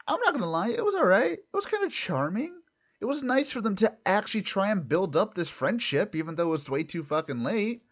I'm 0.07 0.19
not 0.19 0.33
gonna 0.33 0.49
lie, 0.49 0.69
it 0.69 0.83
was 0.83 0.95
alright. 0.95 1.33
It 1.33 1.53
was 1.53 1.65
kind 1.65 1.83
of 1.83 1.91
charming. 1.91 2.61
It 2.99 3.05
was 3.05 3.23
nice 3.23 3.51
for 3.51 3.61
them 3.61 3.75
to 3.77 3.97
actually 4.05 4.43
try 4.43 4.69
and 4.69 4.87
build 4.87 5.15
up 5.15 5.33
this 5.33 5.49
friendship, 5.49 6.15
even 6.15 6.35
though 6.35 6.47
it 6.47 6.51
was 6.51 6.69
way 6.69 6.83
too 6.83 7.03
fucking 7.03 7.43
late. 7.43 7.83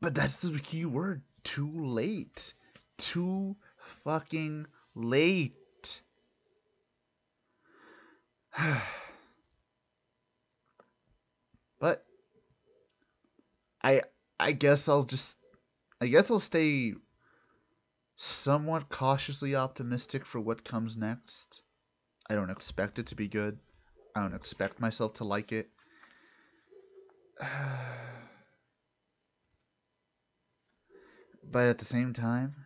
But 0.00 0.14
that's 0.14 0.36
the 0.36 0.58
key 0.60 0.84
word. 0.84 1.22
Too 1.42 1.70
late. 1.86 2.54
Too 2.98 3.56
fucking 4.04 4.66
late. 4.94 5.54
but 11.80 12.04
I 13.82 14.02
I 14.38 14.52
guess 14.52 14.88
I'll 14.88 15.04
just 15.04 15.36
I 16.00 16.06
guess 16.06 16.30
I'll 16.30 16.38
stay 16.40 16.94
somewhat 18.20 18.88
cautiously 18.88 19.54
optimistic 19.54 20.26
for 20.26 20.40
what 20.40 20.64
comes 20.64 20.96
next. 20.96 21.62
I 22.28 22.34
don't 22.34 22.50
expect 22.50 22.98
it 22.98 23.06
to 23.06 23.14
be 23.14 23.28
good. 23.28 23.56
I 24.16 24.22
don't 24.22 24.34
expect 24.34 24.80
myself 24.80 25.14
to 25.14 25.24
like 25.24 25.52
it. 25.52 25.70
but 31.44 31.68
at 31.68 31.78
the 31.78 31.84
same 31.84 32.12
time, 32.12 32.56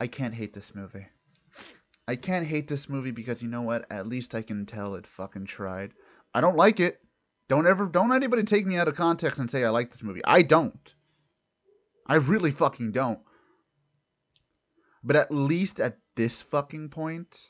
I 0.00 0.06
can't 0.06 0.32
hate 0.32 0.54
this 0.54 0.74
movie. 0.74 1.06
I 2.08 2.16
can't 2.16 2.46
hate 2.46 2.68
this 2.68 2.88
movie 2.88 3.10
because 3.10 3.42
you 3.42 3.48
know 3.48 3.60
what? 3.62 3.84
At 3.90 4.06
least 4.06 4.34
I 4.34 4.40
can 4.40 4.64
tell 4.64 4.94
it 4.94 5.06
fucking 5.06 5.44
tried. 5.44 5.92
I 6.32 6.40
don't 6.40 6.56
like 6.56 6.80
it. 6.80 7.00
Don't 7.48 7.66
ever, 7.66 7.84
don't 7.84 8.14
anybody 8.14 8.44
take 8.44 8.64
me 8.64 8.76
out 8.76 8.88
of 8.88 8.94
context 8.94 9.38
and 9.38 9.50
say 9.50 9.62
I 9.62 9.68
like 9.68 9.90
this 9.90 10.02
movie. 10.02 10.24
I 10.24 10.40
don't. 10.40 10.94
I 12.06 12.16
really 12.16 12.50
fucking 12.50 12.92
don't. 12.92 13.20
But 15.02 15.16
at 15.16 15.30
least 15.30 15.80
at 15.80 15.98
this 16.16 16.42
fucking 16.42 16.90
point, 16.90 17.48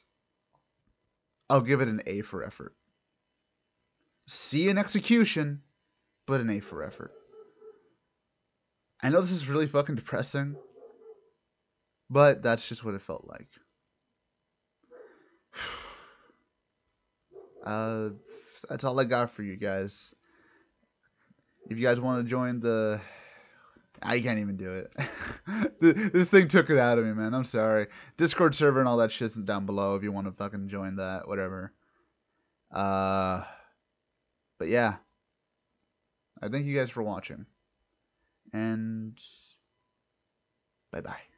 I'll 1.49 1.61
give 1.61 1.81
it 1.81 1.89
an 1.89 2.03
A 2.07 2.23
for 2.23 2.45
effort. 2.45 2.75
C 4.27 4.69
in 4.69 4.79
execution, 4.79 5.63
but 6.27 6.41
an 6.41 6.51
A 6.51 6.61
for 6.61 6.83
effort. 6.83 7.13
I 9.03 9.11
know 9.11 9.21
this 9.21 9.33
is 9.33 9.47
really 9.49 9.67
fucking 9.67 9.97
depressing, 9.97 10.57
but 12.09 12.43
that's 12.43 12.67
just 12.67 12.85
what 12.85 12.95
it 12.95 13.03
felt 13.03 13.27
like. 13.27 13.49
Uh, 17.65 18.11
that's 18.69 18.85
all 18.85 19.01
I 19.01 19.05
got 19.05 19.31
for 19.31 19.43
you 19.43 19.57
guys. 19.57 20.15
If 21.71 21.79
you 21.79 21.83
guys 21.83 21.99
want 21.99 22.23
to 22.23 22.31
join 22.31 22.61
the 22.61 23.01
I 24.05 24.21
can't 24.21 24.39
even 24.39 24.57
do 24.57 24.71
it. 24.71 24.93
this 26.13 26.29
thing 26.29 26.47
took 26.47 26.69
it 26.69 26.79
out 26.79 26.99
of 26.99 27.07
me, 27.07 27.13
man. 27.13 27.33
I'm 27.33 27.45
sorry. 27.45 27.87
Discord 28.19 28.55
server 28.55 28.79
and 28.79 28.89
all 28.89 28.99
that 28.99 29.11
shit's 29.11 29.35
down 29.35 29.65
below 29.65 29.97
if 29.97 30.03
you 30.03 30.13
want 30.13 30.27
to 30.27 30.33
fucking 30.33 30.69
join 30.69 30.97
that, 30.97 31.27
whatever. 31.27 31.73
Uh 32.71 33.43
but 34.59 34.69
yeah. 34.69 34.97
I 36.43 36.49
thank 36.49 36.67
you 36.67 36.77
guys 36.79 36.91
for 36.91 37.03
watching. 37.03 37.47
And 38.53 39.19
bye 40.93 41.01
bye. 41.01 41.34